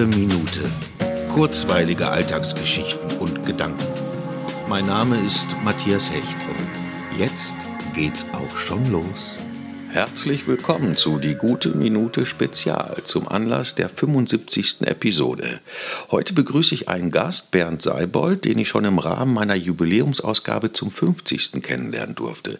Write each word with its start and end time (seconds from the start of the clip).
gute 0.00 0.16
Minute. 0.18 0.60
Kurzweilige 1.28 2.08
Alltagsgeschichten 2.08 3.18
und 3.18 3.44
Gedanken. 3.44 3.84
Mein 4.66 4.86
Name 4.86 5.22
ist 5.22 5.48
Matthias 5.62 6.10
Hecht 6.10 6.38
und 6.48 7.18
jetzt 7.18 7.56
geht's 7.94 8.24
auch 8.32 8.56
schon 8.56 8.90
los. 8.90 9.38
Herzlich 9.92 10.46
willkommen 10.46 10.96
zu 10.96 11.18
Die 11.18 11.34
Gute 11.34 11.76
Minute 11.76 12.24
Spezial 12.24 12.96
zum 13.04 13.28
Anlass 13.28 13.74
der 13.74 13.90
75. 13.90 14.86
Episode. 14.86 15.60
Heute 16.10 16.32
begrüße 16.32 16.74
ich 16.74 16.88
einen 16.88 17.10
Gast, 17.10 17.50
Bernd 17.50 17.82
Seibold, 17.82 18.46
den 18.46 18.58
ich 18.58 18.68
schon 18.68 18.86
im 18.86 18.98
Rahmen 18.98 19.34
meiner 19.34 19.56
Jubiläumsausgabe 19.56 20.72
zum 20.72 20.90
50. 20.90 21.60
kennenlernen 21.62 22.14
durfte. 22.14 22.58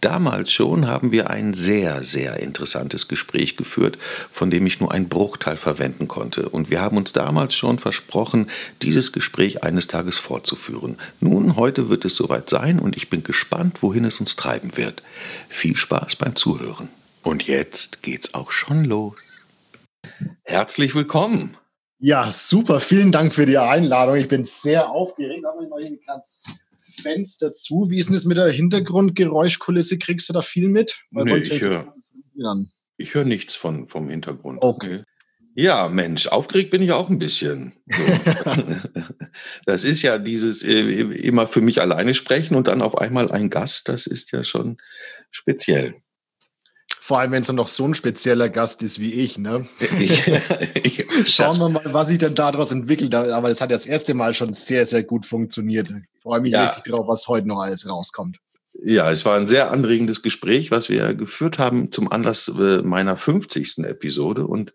Damals 0.00 0.52
schon 0.52 0.86
haben 0.86 1.10
wir 1.10 1.30
ein 1.30 1.54
sehr, 1.54 2.02
sehr 2.02 2.38
interessantes 2.38 3.08
Gespräch 3.08 3.56
geführt, 3.56 3.98
von 4.30 4.48
dem 4.48 4.64
ich 4.64 4.78
nur 4.78 4.92
einen 4.92 5.08
Bruchteil 5.08 5.56
verwenden 5.56 6.06
konnte. 6.06 6.48
Und 6.48 6.70
wir 6.70 6.80
haben 6.80 6.96
uns 6.96 7.12
damals 7.12 7.56
schon 7.56 7.78
versprochen, 7.78 8.48
dieses 8.82 9.12
Gespräch 9.12 9.64
eines 9.64 9.88
Tages 9.88 10.18
fortzuführen. 10.18 10.98
Nun, 11.20 11.56
heute 11.56 11.88
wird 11.88 12.04
es 12.04 12.14
soweit 12.14 12.48
sein 12.48 12.78
und 12.78 12.96
ich 12.96 13.10
bin 13.10 13.24
gespannt, 13.24 13.82
wohin 13.82 14.04
es 14.04 14.20
uns 14.20 14.36
treiben 14.36 14.76
wird. 14.76 15.02
Viel 15.48 15.74
Spaß 15.74 16.14
beim 16.14 16.36
Zuhören. 16.36 16.88
Und 17.24 17.48
jetzt 17.48 18.02
geht's 18.02 18.34
auch 18.34 18.52
schon 18.52 18.84
los. 18.84 19.16
Herzlich 20.44 20.94
willkommen. 20.94 21.56
Ja, 21.98 22.30
super. 22.30 22.78
Vielen 22.78 23.10
Dank 23.10 23.32
für 23.34 23.46
die 23.46 23.58
Einladung. 23.58 24.14
Ich 24.14 24.28
bin 24.28 24.44
sehr 24.44 24.90
aufgeregt, 24.90 25.44
aber 25.44 25.60
ich 25.62 25.68
mal 25.68 25.82
hier 25.82 25.98
ganz 27.02 27.14
Fenster 27.14 27.52
zu. 27.52 27.90
Wie 27.90 27.98
ist 27.98 28.08
denn 28.08 28.14
das 28.14 28.24
mit 28.24 28.36
der 28.36 28.50
Hintergrundgeräuschkulisse? 28.50 29.98
Kriegst 29.98 30.28
du 30.28 30.32
da 30.32 30.42
viel 30.42 30.68
mit? 30.68 31.00
Weil 31.10 31.24
nee, 31.24 31.36
ich 31.36 31.50
höre 31.62 31.94
hör 33.14 33.24
nichts 33.24 33.56
von, 33.56 33.86
vom 33.86 34.08
Hintergrund. 34.08 34.58
Okay. 34.60 35.02
Ja, 35.54 35.88
Mensch, 35.88 36.28
aufgeregt 36.28 36.70
bin 36.70 36.82
ich 36.82 36.92
auch 36.92 37.10
ein 37.10 37.18
bisschen. 37.18 37.72
das 39.66 39.82
ist 39.82 40.02
ja 40.02 40.18
dieses 40.18 40.62
äh, 40.62 40.80
immer 40.80 41.48
für 41.48 41.60
mich 41.60 41.80
alleine 41.80 42.14
sprechen 42.14 42.54
und 42.54 42.68
dann 42.68 42.80
auf 42.80 42.96
einmal 42.96 43.32
ein 43.32 43.50
Gast, 43.50 43.88
das 43.88 44.06
ist 44.06 44.30
ja 44.30 44.44
schon 44.44 44.78
speziell. 45.32 45.96
Vor 47.08 47.20
allem, 47.20 47.32
wenn 47.32 47.40
es 47.40 47.46
dann 47.46 47.56
noch 47.56 47.68
so 47.68 47.86
ein 47.86 47.94
spezieller 47.94 48.50
Gast 48.50 48.82
ist 48.82 49.00
wie 49.00 49.14
ich. 49.14 49.38
Ne? 49.38 49.66
Ich, 49.98 50.26
ich, 50.84 51.06
Schauen 51.24 51.58
wir 51.58 51.70
mal, 51.70 51.82
was 51.86 52.08
sich 52.08 52.18
denn 52.18 52.34
daraus 52.34 52.70
entwickelt. 52.70 53.14
Aber 53.14 53.48
es 53.48 53.62
hat 53.62 53.70
das 53.70 53.86
erste 53.86 54.12
Mal 54.12 54.34
schon 54.34 54.52
sehr, 54.52 54.84
sehr 54.84 55.04
gut 55.04 55.24
funktioniert. 55.24 55.88
Ich 55.88 56.22
freue 56.22 56.42
mich 56.42 56.52
ja. 56.52 56.66
richtig 56.66 56.92
drauf, 56.92 57.08
was 57.08 57.26
heute 57.26 57.48
noch 57.48 57.62
alles 57.62 57.88
rauskommt. 57.88 58.36
Ja, 58.74 59.10
es 59.10 59.24
war 59.24 59.38
ein 59.38 59.46
sehr 59.46 59.70
anregendes 59.70 60.20
Gespräch, 60.20 60.70
was 60.70 60.90
wir 60.90 61.14
geführt 61.14 61.58
haben 61.58 61.92
zum 61.92 62.12
Anlass 62.12 62.48
äh, 62.48 62.82
meiner 62.82 63.16
50. 63.16 63.78
Episode. 63.84 64.46
Und 64.46 64.74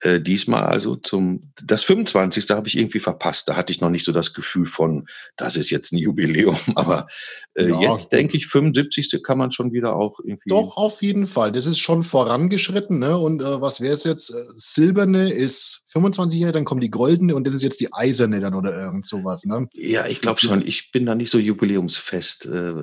äh, 0.00 0.20
diesmal 0.20 0.64
also 0.64 0.96
zum, 0.96 1.52
das 1.64 1.84
25. 1.84 2.50
habe 2.50 2.68
ich 2.68 2.76
irgendwie 2.76 2.98
verpasst. 2.98 3.48
Da 3.48 3.56
hatte 3.56 3.72
ich 3.72 3.80
noch 3.80 3.90
nicht 3.90 4.04
so 4.04 4.12
das 4.12 4.34
Gefühl 4.34 4.66
von, 4.66 5.06
das 5.36 5.56
ist 5.56 5.70
jetzt 5.70 5.92
ein 5.92 5.98
Jubiläum. 5.98 6.56
Aber 6.74 7.06
äh, 7.54 7.68
ja. 7.68 7.92
jetzt 7.92 8.12
denke 8.12 8.36
ich, 8.36 8.46
75. 8.46 9.22
kann 9.22 9.38
man 9.38 9.50
schon 9.50 9.72
wieder 9.72 9.96
auch 9.96 10.18
irgendwie. 10.20 10.48
Doch, 10.48 10.76
auf 10.76 11.00
jeden 11.02 11.26
Fall. 11.26 11.52
Das 11.52 11.66
ist 11.66 11.78
schon 11.78 12.02
vorangeschritten. 12.02 12.98
Ne? 12.98 13.16
Und 13.16 13.40
äh, 13.40 13.60
was 13.60 13.80
wäre 13.80 13.94
es 13.94 14.04
jetzt? 14.04 14.30
Äh, 14.30 14.44
silberne 14.54 15.30
ist 15.30 15.82
25 15.86 16.40
Jahre, 16.40 16.52
dann 16.52 16.64
kommt 16.64 16.82
die 16.82 16.90
goldene 16.90 17.34
und 17.34 17.46
das 17.46 17.54
ist 17.54 17.62
jetzt 17.62 17.80
die 17.80 17.92
eiserne 17.92 18.40
dann 18.40 18.54
oder 18.54 18.76
irgend 18.78 19.06
sowas. 19.06 19.44
Ne? 19.44 19.68
Ja, 19.72 20.06
ich 20.06 20.20
glaube 20.20 20.40
schon. 20.40 20.66
Ich 20.66 20.90
bin 20.92 21.06
da 21.06 21.14
nicht 21.14 21.30
so 21.30 21.38
jubiläumsfest. 21.38 22.46
Äh, 22.46 22.82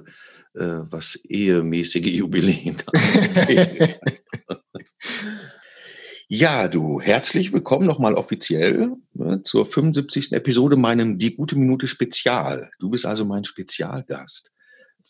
äh 0.55 0.85
was 0.89 1.15
ehemäßige 1.25 2.07
Jubiläen. 2.07 2.77
Ja, 6.33 6.69
du, 6.69 7.01
herzlich 7.01 7.51
willkommen 7.51 7.85
nochmal 7.85 8.13
offiziell 8.13 8.95
ne, 9.13 9.43
zur 9.43 9.65
75. 9.65 10.31
Episode 10.31 10.77
meinem 10.77 11.19
Die 11.19 11.35
gute 11.35 11.57
Minute 11.57 11.87
Spezial. 11.87 12.71
Du 12.79 12.89
bist 12.89 13.05
also 13.05 13.25
mein 13.25 13.43
Spezialgast. 13.43 14.53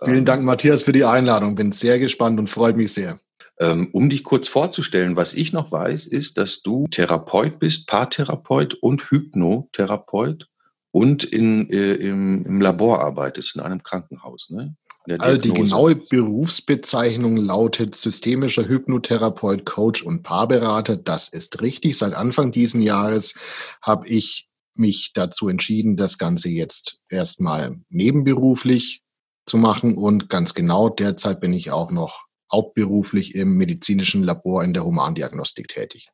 Vielen 0.03 0.17
ähm, 0.17 0.25
Dank, 0.25 0.43
Matthias, 0.43 0.81
für 0.81 0.93
die 0.93 1.05
Einladung. 1.05 1.53
Bin 1.53 1.73
sehr 1.73 1.99
gespannt 1.99 2.39
und 2.39 2.47
freut 2.47 2.75
mich 2.75 2.91
sehr. 2.93 3.19
Ähm, 3.59 3.89
um 3.91 4.09
dich 4.09 4.23
kurz 4.23 4.47
vorzustellen, 4.47 5.15
was 5.15 5.35
ich 5.35 5.53
noch 5.53 5.71
weiß, 5.71 6.07
ist, 6.07 6.39
dass 6.39 6.63
du 6.63 6.87
Therapeut 6.87 7.59
bist, 7.59 7.85
Paartherapeut 7.85 8.73
und 8.81 9.11
Hypnotherapeut 9.11 10.47
und 10.89 11.23
in, 11.23 11.69
äh, 11.69 11.93
im, 11.93 12.43
im 12.45 12.61
Labor 12.61 13.03
arbeitest, 13.03 13.57
in 13.57 13.61
einem 13.61 13.83
Krankenhaus. 13.83 14.49
Ne? 14.49 14.75
Also 15.17 15.37
die 15.37 15.53
genaue 15.53 15.95
Berufsbezeichnung 15.95 17.37
lautet 17.37 17.95
systemischer 17.95 18.67
Hypnotherapeut, 18.67 19.65
Coach 19.65 20.03
und 20.03 20.21
Paarberater. 20.21 20.95
Das 20.95 21.27
ist 21.29 21.61
richtig. 21.61 21.97
Seit 21.97 22.13
Anfang 22.13 22.51
diesen 22.51 22.81
Jahres 22.81 23.33
habe 23.81 24.07
ich 24.07 24.47
mich 24.75 25.11
dazu 25.13 25.49
entschieden, 25.49 25.97
das 25.97 26.17
Ganze 26.17 26.49
jetzt 26.49 26.99
erstmal 27.09 27.79
nebenberuflich 27.89 29.01
zu 29.45 29.57
machen. 29.57 29.97
Und 29.97 30.29
ganz 30.29 30.53
genau 30.53 30.89
derzeit 30.89 31.41
bin 31.41 31.53
ich 31.53 31.71
auch 31.71 31.91
noch 31.91 32.25
hauptberuflich 32.51 33.35
im 33.35 33.55
medizinischen 33.55 34.23
Labor 34.23 34.63
in 34.63 34.73
der 34.73 34.85
Humandiagnostik 34.85 35.67
tätig. 35.67 36.09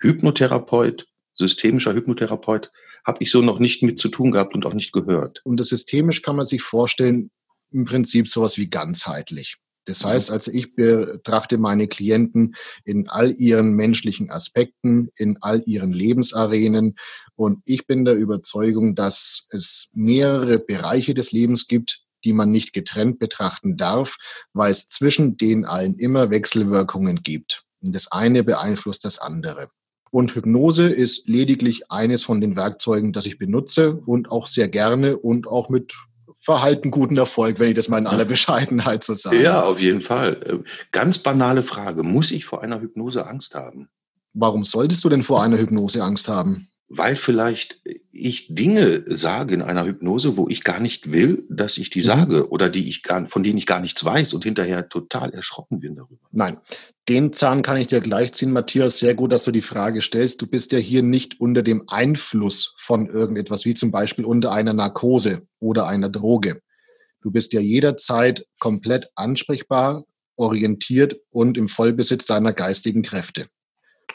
Hypnotherapeut, 0.00 1.06
systemischer 1.34 1.94
Hypnotherapeut, 1.94 2.70
habe 3.04 3.18
ich 3.20 3.30
so 3.30 3.40
noch 3.40 3.58
nicht 3.58 3.82
mit 3.82 3.98
zu 3.98 4.08
tun 4.08 4.30
gehabt 4.30 4.54
und 4.54 4.64
auch 4.64 4.74
nicht 4.74 4.92
gehört. 4.92 5.40
Und 5.44 5.58
das 5.58 5.68
systemisch 5.68 6.22
kann 6.22 6.36
man 6.36 6.46
sich 6.46 6.62
vorstellen, 6.62 7.30
im 7.72 7.84
Prinzip 7.84 8.28
sowas 8.28 8.58
wie 8.58 8.68
ganzheitlich. 8.68 9.56
Das 9.84 10.04
mhm. 10.04 10.10
heißt 10.10 10.30
also, 10.30 10.52
ich 10.52 10.74
betrachte 10.74 11.58
meine 11.58 11.88
Klienten 11.88 12.54
in 12.84 13.08
all 13.08 13.32
ihren 13.32 13.74
menschlichen 13.74 14.30
Aspekten, 14.30 15.10
in 15.16 15.38
all 15.40 15.62
ihren 15.66 15.92
Lebensarenen 15.92 16.94
und 17.34 17.62
ich 17.64 17.86
bin 17.86 18.04
der 18.04 18.14
Überzeugung, 18.14 18.94
dass 18.94 19.48
es 19.50 19.90
mehrere 19.94 20.58
Bereiche 20.58 21.14
des 21.14 21.32
Lebens 21.32 21.66
gibt, 21.66 22.02
die 22.24 22.32
man 22.32 22.52
nicht 22.52 22.72
getrennt 22.72 23.18
betrachten 23.18 23.76
darf, 23.76 24.16
weil 24.52 24.70
es 24.70 24.88
zwischen 24.88 25.36
den 25.36 25.64
allen 25.64 25.96
immer 25.98 26.30
Wechselwirkungen 26.30 27.16
gibt. 27.22 27.64
Und 27.84 27.94
das 27.96 28.12
eine 28.12 28.44
beeinflusst 28.44 29.04
das 29.04 29.18
andere. 29.18 29.68
Und 30.12 30.34
Hypnose 30.34 30.88
ist 30.88 31.26
lediglich 31.26 31.90
eines 31.90 32.22
von 32.22 32.40
den 32.40 32.54
Werkzeugen, 32.54 33.12
das 33.12 33.26
ich 33.26 33.38
benutze 33.38 33.94
und 33.96 34.30
auch 34.30 34.46
sehr 34.46 34.68
gerne 34.68 35.16
und 35.16 35.48
auch 35.48 35.70
mit 35.70 35.94
verhalten 36.42 36.90
guten 36.90 37.16
Erfolg, 37.16 37.60
wenn 37.60 37.68
ich 37.68 37.76
das 37.76 37.88
mal 37.88 37.98
in 37.98 38.06
aller 38.06 38.24
Bescheidenheit 38.24 39.04
so 39.04 39.14
sage. 39.14 39.42
Ja, 39.42 39.62
auf 39.62 39.80
jeden 39.80 40.00
Fall. 40.00 40.40
Äh, 40.44 40.68
ganz 40.90 41.18
banale 41.18 41.62
Frage. 41.62 42.02
Muss 42.02 42.32
ich 42.32 42.44
vor 42.44 42.62
einer 42.62 42.80
Hypnose 42.80 43.26
Angst 43.26 43.54
haben? 43.54 43.88
Warum 44.34 44.64
solltest 44.64 45.04
du 45.04 45.08
denn 45.08 45.22
vor 45.22 45.42
einer 45.42 45.58
Hypnose 45.58 46.02
Angst 46.02 46.28
haben? 46.28 46.66
weil 46.94 47.16
vielleicht 47.16 47.80
ich 48.12 48.54
Dinge 48.54 49.02
sage 49.06 49.54
in 49.54 49.62
einer 49.62 49.86
Hypnose, 49.86 50.36
wo 50.36 50.48
ich 50.48 50.62
gar 50.62 50.78
nicht 50.78 51.10
will, 51.10 51.46
dass 51.48 51.78
ich 51.78 51.88
die 51.88 52.00
mhm. 52.00 52.04
sage 52.04 52.50
oder 52.50 52.68
die 52.68 52.86
ich 52.86 53.02
gar, 53.02 53.26
von 53.26 53.42
denen 53.42 53.56
ich 53.56 53.64
gar 53.64 53.80
nichts 53.80 54.04
weiß 54.04 54.34
und 54.34 54.44
hinterher 54.44 54.90
total 54.90 55.32
erschrocken 55.32 55.80
bin 55.80 55.96
darüber. 55.96 56.28
Nein, 56.32 56.58
den 57.08 57.32
Zahn 57.32 57.62
kann 57.62 57.76
ich 57.76 57.88
dir 57.88 58.00
gleich 58.00 58.32
ziehen, 58.32 58.52
Matthias. 58.52 58.98
Sehr 58.98 59.14
gut, 59.14 59.32
dass 59.32 59.44
du 59.44 59.50
die 59.50 59.60
Frage 59.60 60.00
stellst. 60.00 60.40
Du 60.40 60.46
bist 60.46 60.70
ja 60.72 60.78
hier 60.78 61.02
nicht 61.02 61.40
unter 61.40 61.62
dem 61.62 61.82
Einfluss 61.88 62.74
von 62.76 63.08
irgendetwas, 63.08 63.64
wie 63.64 63.74
zum 63.74 63.90
Beispiel 63.90 64.24
unter 64.24 64.52
einer 64.52 64.72
Narkose 64.72 65.42
oder 65.58 65.86
einer 65.86 66.08
Droge. 66.08 66.60
Du 67.20 67.30
bist 67.30 67.52
ja 67.52 67.60
jederzeit 67.60 68.46
komplett 68.60 69.08
ansprechbar, 69.16 70.04
orientiert 70.36 71.20
und 71.30 71.58
im 71.58 71.68
Vollbesitz 71.68 72.24
deiner 72.24 72.52
geistigen 72.52 73.02
Kräfte. 73.02 73.46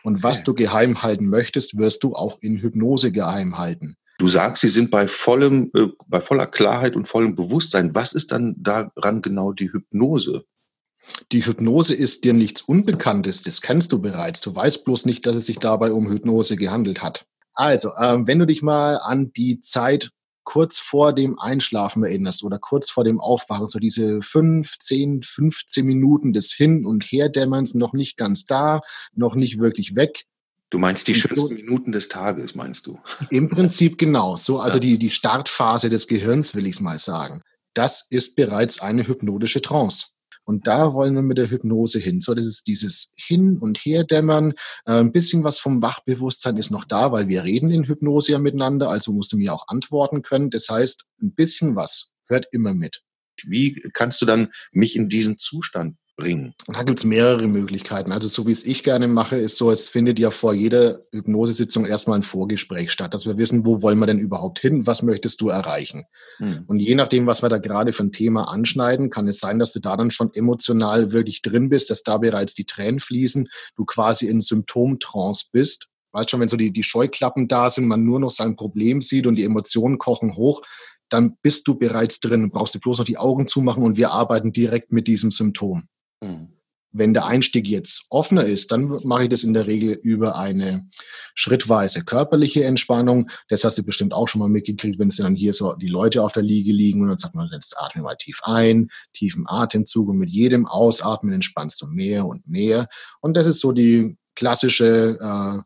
Und 0.04 0.24
was 0.24 0.44
du 0.44 0.54
geheim 0.54 1.02
halten 1.04 1.30
möchtest, 1.30 1.78
wirst 1.78 2.04
du 2.04 2.16
auch 2.16 2.40
in 2.42 2.62
Hypnose 2.62 3.12
geheim 3.12 3.58
halten. 3.58 3.96
Du 4.18 4.28
sagst, 4.28 4.62
sie 4.62 4.70
sind 4.70 4.90
bei 4.90 5.08
vollem, 5.08 5.70
äh, 5.76 5.88
bei 6.08 6.22
voller 6.22 6.48
Klarheit 6.48 6.96
und 6.96 7.08
vollem 7.08 7.36
Bewusstsein. 7.36 7.94
Was 7.94 8.14
ist 8.14 8.32
dann 8.32 8.56
daran 8.58 9.22
genau 9.22 9.52
die 9.52 9.72
Hypnose? 9.72 10.46
Die 11.32 11.46
Hypnose 11.46 11.94
ist 11.94 12.24
dir 12.24 12.34
nichts 12.34 12.62
Unbekanntes, 12.62 13.42
das 13.42 13.62
kennst 13.62 13.92
du 13.92 14.00
bereits. 14.00 14.42
Du 14.42 14.56
weißt 14.56 14.86
bloß 14.86 15.06
nicht, 15.06 15.26
dass 15.26 15.36
es 15.36 15.46
sich 15.46 15.60
dabei 15.60 15.92
um 15.92 16.10
Hypnose 16.10 16.56
gehandelt 16.56 17.02
hat. 17.02 17.26
Also, 17.54 17.92
ähm, 18.00 18.28
wenn 18.28 18.40
du 18.40 18.46
dich 18.46 18.62
mal 18.62 18.98
an 18.98 19.32
die 19.36 19.60
Zeit 19.60 20.12
kurz 20.44 20.80
vor 20.80 21.14
dem 21.14 21.38
Einschlafen 21.38 22.06
erinnerst 22.06 22.44
oder 22.44 22.58
kurz 22.58 22.90
vor 22.90 23.04
dem 23.04 23.20
Aufwachen, 23.20 23.68
so 23.68 23.80
diese 23.80 24.22
15, 24.22 25.22
15 25.22 25.86
Minuten 25.86 26.32
des 26.32 26.54
Hin- 26.54 26.86
und 26.86 27.04
Herdämmerns 27.04 27.74
noch 27.74 27.92
nicht 27.92 28.16
ganz 28.16 28.46
da, 28.46 28.80
noch 29.14 29.36
nicht 29.36 29.60
wirklich 29.60 29.96
weg. 29.96 30.24
Du 30.70 30.80
meinst 30.80 31.08
die 31.08 31.16
schönsten 31.16 31.56
Minuten 31.56 31.92
des 31.92 32.08
Tages, 32.08 32.56
meinst 32.56 32.88
du? 32.88 32.98
Im 33.30 33.50
Prinzip 33.50 33.98
genau. 33.98 34.38
So, 34.38 34.60
also 34.62 34.78
ja. 34.78 34.82
die, 34.82 34.98
die 34.98 35.10
Startphase 35.10 35.90
des 35.90 36.08
Gehirns, 36.08 36.56
will 36.56 36.66
ich 36.66 36.80
mal 36.80 37.00
sagen. 37.00 37.42
Das 37.74 38.08
ist 38.10 38.36
bereits 38.36 38.80
eine 38.80 39.06
hypnotische 39.06 39.62
Trance. 39.62 40.08
Und 40.48 40.66
da 40.66 40.94
wollen 40.94 41.14
wir 41.14 41.22
mit 41.22 41.38
der 41.38 41.52
Hypnose 41.52 42.00
hin. 42.00 42.22
So, 42.22 42.34
das 42.34 42.46
ist 42.46 42.68
dieses 42.68 43.12
Hin- 43.18 43.58
und 43.60 43.78
Herdämmern. 43.78 44.54
Äh, 44.86 45.00
ein 45.00 45.12
bisschen 45.12 45.44
was 45.44 45.60
vom 45.60 45.82
Wachbewusstsein 45.82 46.56
ist 46.56 46.72
noch 46.72 46.86
da, 46.86 47.12
weil 47.12 47.28
wir 47.28 47.44
reden 47.44 47.70
in 47.70 47.84
Hypnose 47.84 48.32
ja 48.32 48.40
miteinander, 48.40 48.90
also 48.90 49.12
musst 49.12 49.34
du 49.34 49.38
mir 49.38 49.54
auch 49.54 49.68
antworten 49.68 50.22
können. 50.22 50.50
Das 50.50 50.70
heißt, 50.70 51.04
ein 51.22 51.36
bisschen 51.36 51.76
was 51.76 52.12
hört 52.28 52.48
immer 52.52 52.74
mit. 52.74 53.02
Wie 53.44 53.74
kannst 53.92 54.22
du 54.22 54.26
dann 54.26 54.48
mich 54.72 54.96
in 54.96 55.10
diesen 55.10 55.38
Zustand 55.38 55.98
bringen? 56.18 56.54
Da 56.68 56.84
gibt 56.84 57.00
es 57.00 57.06
mehrere 57.06 57.48
Möglichkeiten. 57.48 58.12
Also 58.12 58.28
so 58.28 58.46
wie 58.48 58.52
es 58.52 58.66
ich 58.66 58.84
gerne 58.84 59.08
mache, 59.08 59.38
ist 59.38 59.58
so, 59.58 59.72
es 59.72 59.88
findet 59.88 60.20
ja 60.20 60.32
vor 60.32 60.54
jeder 60.54 61.00
Hypnosesitzung 61.12 61.86
erstmal 61.86 62.20
ein 62.20 62.24
Vorgespräch 62.24 62.92
statt, 62.92 63.14
dass 63.14 63.26
wir 63.26 63.38
wissen, 63.38 63.66
wo 63.66 63.82
wollen 63.82 64.00
wir 64.00 64.08
denn 64.08 64.20
überhaupt 64.20 64.60
hin, 64.60 64.86
was 64.86 65.04
möchtest 65.04 65.40
du 65.40 65.50
erreichen. 65.50 66.06
Mhm. 66.40 66.66
Und 66.68 66.80
je 66.80 66.96
nachdem, 66.96 67.28
was 67.28 67.44
wir 67.44 67.50
da 67.50 67.60
gerade 67.60 67.94
für 67.94 68.04
ein 68.04 68.12
Thema 68.12 68.50
anschneiden, 68.50 69.10
kann 69.10 69.28
es 69.28 69.40
sein, 69.40 69.60
dass 69.60 69.72
du 69.72 69.80
da 69.80 69.96
dann 69.96 70.12
schon 70.12 70.34
emotional 70.34 71.14
wirklich 71.14 71.42
drin 71.42 71.70
bist, 71.70 71.92
dass 71.92 72.04
da 72.04 72.18
bereits 72.18 72.56
die 72.56 72.66
Tränen 72.66 73.00
fließen, 73.00 73.48
du 73.76 73.86
quasi 73.86 74.28
in 74.28 74.42
Symptomtrance 74.42 75.46
bist. 75.52 75.88
Weißt 76.12 76.32
schon, 76.32 76.40
wenn 76.40 76.50
so 76.50 76.58
die, 76.58 76.72
die 76.72 76.84
Scheuklappen 76.84 77.48
da 77.48 77.70
sind, 77.70 77.86
man 77.86 78.04
nur 78.04 78.20
noch 78.20 78.32
sein 78.32 78.56
Problem 78.56 79.04
sieht 79.04 79.28
und 79.28 79.36
die 79.36 79.44
Emotionen 79.44 80.00
kochen 80.00 80.36
hoch, 80.36 80.64
dann 81.10 81.38
bist 81.42 81.68
du 81.68 81.76
bereits 81.76 82.20
drin, 82.20 82.50
brauchst 82.50 82.76
du 82.76 82.80
bloß 82.80 82.98
noch 82.98 83.06
die 83.06 83.18
Augen 83.18 83.48
zumachen 83.48 83.84
und 83.84 83.98
wir 83.98 84.12
arbeiten 84.12 84.52
direkt 84.52 84.92
mit 84.92 85.08
diesem 85.08 85.32
Symptom. 85.32 85.88
Mhm. 86.22 86.54
Wenn 86.94 87.14
der 87.14 87.26
Einstieg 87.26 87.68
jetzt 87.68 88.06
offener 88.10 88.46
ist, 88.46 88.72
dann 88.72 88.88
mache 89.04 89.24
ich 89.24 89.30
das 89.30 89.44
in 89.44 89.54
der 89.54 89.68
Regel 89.68 90.00
über 90.02 90.38
eine 90.38 90.88
schrittweise 91.36 92.04
körperliche 92.04 92.64
Entspannung. 92.64 93.30
Das 93.50 93.64
hast 93.64 93.78
du 93.78 93.84
bestimmt 93.84 94.14
auch 94.14 94.28
schon 94.28 94.40
mal 94.40 94.50
mitgekriegt, 94.50 94.98
wenn 94.98 95.10
es 95.10 95.18
dann 95.18 95.36
hier 95.36 95.54
so 95.54 95.74
die 95.74 95.90
Leute 95.90 96.24
auf 96.24 96.32
der 96.32 96.44
Liege 96.44 96.72
liegen 96.72 97.02
und 97.02 97.10
dann 97.10 97.18
sagt 97.18 97.36
man, 97.36 97.50
jetzt 97.52 97.80
atme 97.80 98.02
mal 98.02 98.16
tief 98.16 98.40
ein, 98.44 98.90
tiefen 99.14 99.46
Atemzug 99.48 100.08
und 100.10 100.18
mit 100.18 100.30
jedem 100.30 100.66
Ausatmen 100.66 101.34
entspannst 101.34 101.82
du 101.82 101.88
mehr 101.88 102.26
und 102.26 102.48
mehr. 102.48 102.88
Und 103.22 103.38
das 103.38 103.46
ist 103.46 103.60
so 103.60 103.74
die 103.74 104.18
klassische 104.36 105.20
äh, 105.20 105.62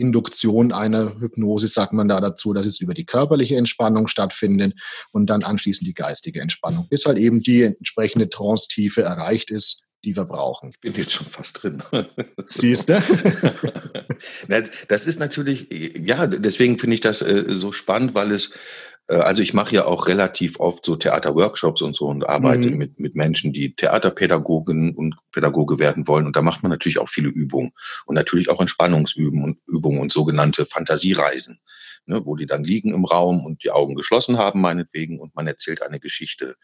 Induktion 0.00 0.72
einer 0.72 1.20
Hypnose, 1.20 1.68
sagt 1.68 1.92
man 1.92 2.08
da 2.08 2.20
dazu, 2.20 2.52
dass 2.52 2.64
es 2.64 2.80
über 2.80 2.94
die 2.94 3.04
körperliche 3.04 3.56
Entspannung 3.56 4.08
stattfindet 4.08 4.80
und 5.12 5.28
dann 5.28 5.42
anschließend 5.42 5.86
die 5.86 5.94
geistige 5.94 6.40
Entspannung, 6.40 6.88
bis 6.88 7.04
halt 7.04 7.18
eben 7.18 7.42
die 7.42 7.62
entsprechende 7.62 8.28
Trance-Tiefe 8.28 9.02
erreicht 9.02 9.50
ist, 9.50 9.82
die 10.04 10.16
wir 10.16 10.24
brauchen. 10.24 10.70
Ich 10.70 10.80
bin 10.80 10.94
jetzt 10.94 11.12
schon 11.12 11.26
fast 11.26 11.62
drin. 11.62 11.82
Siehst 12.44 12.88
du? 12.88 12.94
das 14.88 15.06
ist 15.06 15.20
natürlich, 15.20 15.68
ja, 15.96 16.26
deswegen 16.26 16.78
finde 16.78 16.94
ich 16.94 17.00
das 17.00 17.22
äh, 17.22 17.44
so 17.48 17.72
spannend, 17.72 18.14
weil 18.14 18.32
es 18.32 18.54
äh, 19.10 19.16
also 19.16 19.42
ich 19.42 19.52
mache 19.52 19.74
ja 19.74 19.84
auch 19.84 20.08
relativ 20.08 20.58
oft 20.60 20.86
so 20.86 20.96
Theaterworkshops 20.96 21.82
und 21.82 21.94
so 21.94 22.06
und 22.06 22.28
arbeite 22.28 22.70
mhm. 22.70 22.78
mit, 22.78 23.00
mit 23.00 23.14
Menschen, 23.14 23.52
die 23.52 23.74
Theaterpädagogen 23.74 24.94
und 24.94 25.16
Pädagoge 25.32 25.78
werden 25.78 26.06
wollen. 26.06 26.26
Und 26.26 26.36
da 26.36 26.42
macht 26.42 26.62
man 26.62 26.70
natürlich 26.70 26.98
auch 26.98 27.08
viele 27.08 27.28
Übungen 27.28 27.72
und 28.06 28.14
natürlich 28.14 28.48
auch 28.48 28.60
Entspannungsübungen 28.60 29.44
und 29.44 29.58
Übungen 29.66 30.00
und 30.00 30.12
sogenannte 30.12 30.64
Fantasiereisen, 30.64 31.60
ne, 32.06 32.22
wo 32.24 32.36
die 32.36 32.46
dann 32.46 32.64
liegen 32.64 32.94
im 32.94 33.04
Raum 33.04 33.44
und 33.44 33.64
die 33.64 33.70
Augen 33.70 33.94
geschlossen 33.94 34.38
haben, 34.38 34.60
meinetwegen, 34.60 35.20
und 35.20 35.34
man 35.34 35.46
erzählt 35.46 35.82
eine 35.82 36.00
Geschichte 36.00 36.54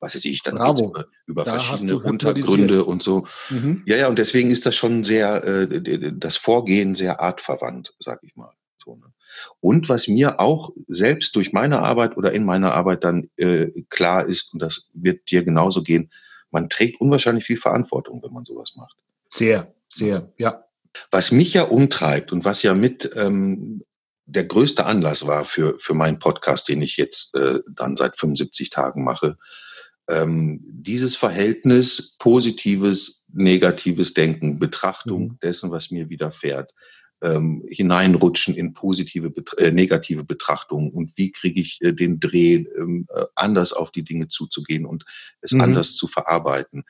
was 0.00 0.14
weiß 0.14 0.24
ich, 0.26 0.42
dann 0.42 0.56
Bravo. 0.56 0.88
über, 0.88 1.06
über 1.26 1.44
verschiedene 1.44 1.98
Untergründe 1.98 2.84
und 2.84 3.02
so. 3.02 3.26
Mhm. 3.50 3.82
Ja, 3.86 3.96
ja, 3.96 4.08
und 4.08 4.18
deswegen 4.18 4.50
ist 4.50 4.66
das 4.66 4.74
schon 4.74 5.04
sehr, 5.04 5.44
äh, 5.44 6.12
das 6.12 6.36
Vorgehen 6.36 6.94
sehr 6.94 7.20
artverwandt, 7.20 7.94
sag 7.98 8.22
ich 8.22 8.36
mal. 8.36 8.52
So, 8.82 8.96
ne? 8.96 9.12
Und 9.60 9.88
was 9.88 10.08
mir 10.08 10.40
auch 10.40 10.70
selbst 10.86 11.36
durch 11.36 11.52
meine 11.52 11.80
Arbeit 11.80 12.16
oder 12.16 12.32
in 12.32 12.44
meiner 12.44 12.72
Arbeit 12.72 13.04
dann 13.04 13.30
äh, 13.36 13.70
klar 13.88 14.24
ist, 14.24 14.52
und 14.52 14.60
das 14.60 14.90
wird 14.94 15.30
dir 15.30 15.44
genauso 15.44 15.82
gehen, 15.82 16.10
man 16.50 16.68
trägt 16.68 17.00
unwahrscheinlich 17.00 17.44
viel 17.44 17.58
Verantwortung, 17.58 18.22
wenn 18.22 18.32
man 18.32 18.44
sowas 18.44 18.74
macht. 18.76 18.96
Sehr, 19.28 19.74
sehr, 19.88 20.32
ja. 20.38 20.64
Was 21.10 21.32
mich 21.32 21.52
ja 21.52 21.64
umtreibt 21.64 22.32
und 22.32 22.44
was 22.44 22.62
ja 22.62 22.72
mit 22.72 23.10
ähm, 23.14 23.82
der 24.24 24.44
größte 24.44 24.86
Anlass 24.86 25.26
war 25.26 25.44
für, 25.44 25.78
für 25.78 25.94
meinen 25.94 26.18
Podcast, 26.18 26.68
den 26.68 26.80
ich 26.82 26.96
jetzt 26.96 27.34
äh, 27.34 27.60
dann 27.70 27.96
seit 27.96 28.18
75 28.18 28.70
Tagen 28.70 29.04
mache, 29.04 29.36
ähm, 30.08 30.60
dieses 30.62 31.16
Verhältnis 31.16 32.16
positives, 32.18 33.24
negatives 33.32 34.14
Denken, 34.14 34.58
Betrachtung 34.58 35.22
mhm. 35.22 35.38
dessen, 35.42 35.70
was 35.70 35.90
mir 35.90 36.08
widerfährt, 36.08 36.72
ähm, 37.22 37.64
hineinrutschen 37.68 38.54
in 38.54 38.72
positive, 38.72 39.32
äh, 39.56 39.70
negative 39.70 40.24
Betrachtungen 40.24 40.90
und 40.90 41.16
wie 41.16 41.32
kriege 41.32 41.60
ich 41.60 41.80
äh, 41.80 41.92
den 41.92 42.20
Dreh, 42.20 42.66
ähm, 42.78 43.06
äh, 43.14 43.24
anders 43.34 43.72
auf 43.72 43.90
die 43.90 44.04
Dinge 44.04 44.28
zuzugehen 44.28 44.84
und 44.84 45.04
es 45.40 45.52
mhm. 45.52 45.62
anders 45.62 45.96
zu 45.96 46.08
verarbeiten 46.08 46.84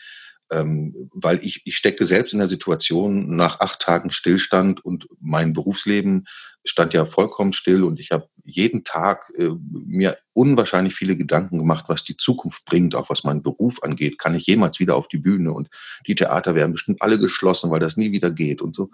ähm, 0.50 1.10
weil 1.12 1.38
ich, 1.44 1.62
ich 1.64 1.76
steckte 1.76 2.04
selbst 2.04 2.32
in 2.32 2.38
der 2.38 2.48
Situation 2.48 3.34
nach 3.36 3.60
acht 3.60 3.80
Tagen 3.80 4.10
Stillstand 4.10 4.84
und 4.84 5.08
mein 5.20 5.52
Berufsleben 5.52 6.26
stand 6.64 6.94
ja 6.94 7.06
vollkommen 7.06 7.52
still 7.52 7.84
und 7.84 8.00
ich 8.00 8.10
habe 8.10 8.28
jeden 8.44 8.84
Tag 8.84 9.30
äh, 9.36 9.50
mir 9.70 10.16
unwahrscheinlich 10.32 10.94
viele 10.94 11.16
Gedanken 11.16 11.58
gemacht, 11.58 11.86
was 11.88 12.04
die 12.04 12.16
Zukunft 12.16 12.64
bringt, 12.64 12.94
auch 12.94 13.10
was 13.10 13.24
meinen 13.24 13.42
Beruf 13.42 13.82
angeht. 13.82 14.18
Kann 14.18 14.34
ich 14.34 14.46
jemals 14.46 14.78
wieder 14.78 14.96
auf 14.96 15.08
die 15.08 15.18
Bühne 15.18 15.52
und 15.52 15.68
die 16.06 16.14
Theater 16.14 16.54
werden 16.54 16.72
bestimmt 16.72 17.02
alle 17.02 17.18
geschlossen, 17.18 17.70
weil 17.70 17.80
das 17.80 17.96
nie 17.96 18.12
wieder 18.12 18.30
geht 18.30 18.62
und 18.62 18.76
so. 18.76 18.90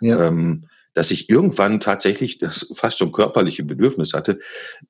Ja. 0.00 0.26
Ähm, 0.26 0.66
dass 0.94 1.10
ich 1.10 1.30
irgendwann 1.30 1.80
tatsächlich 1.80 2.38
das 2.38 2.72
fast 2.76 2.98
schon 2.98 3.12
körperliche 3.12 3.64
Bedürfnis 3.64 4.12
hatte, 4.12 4.38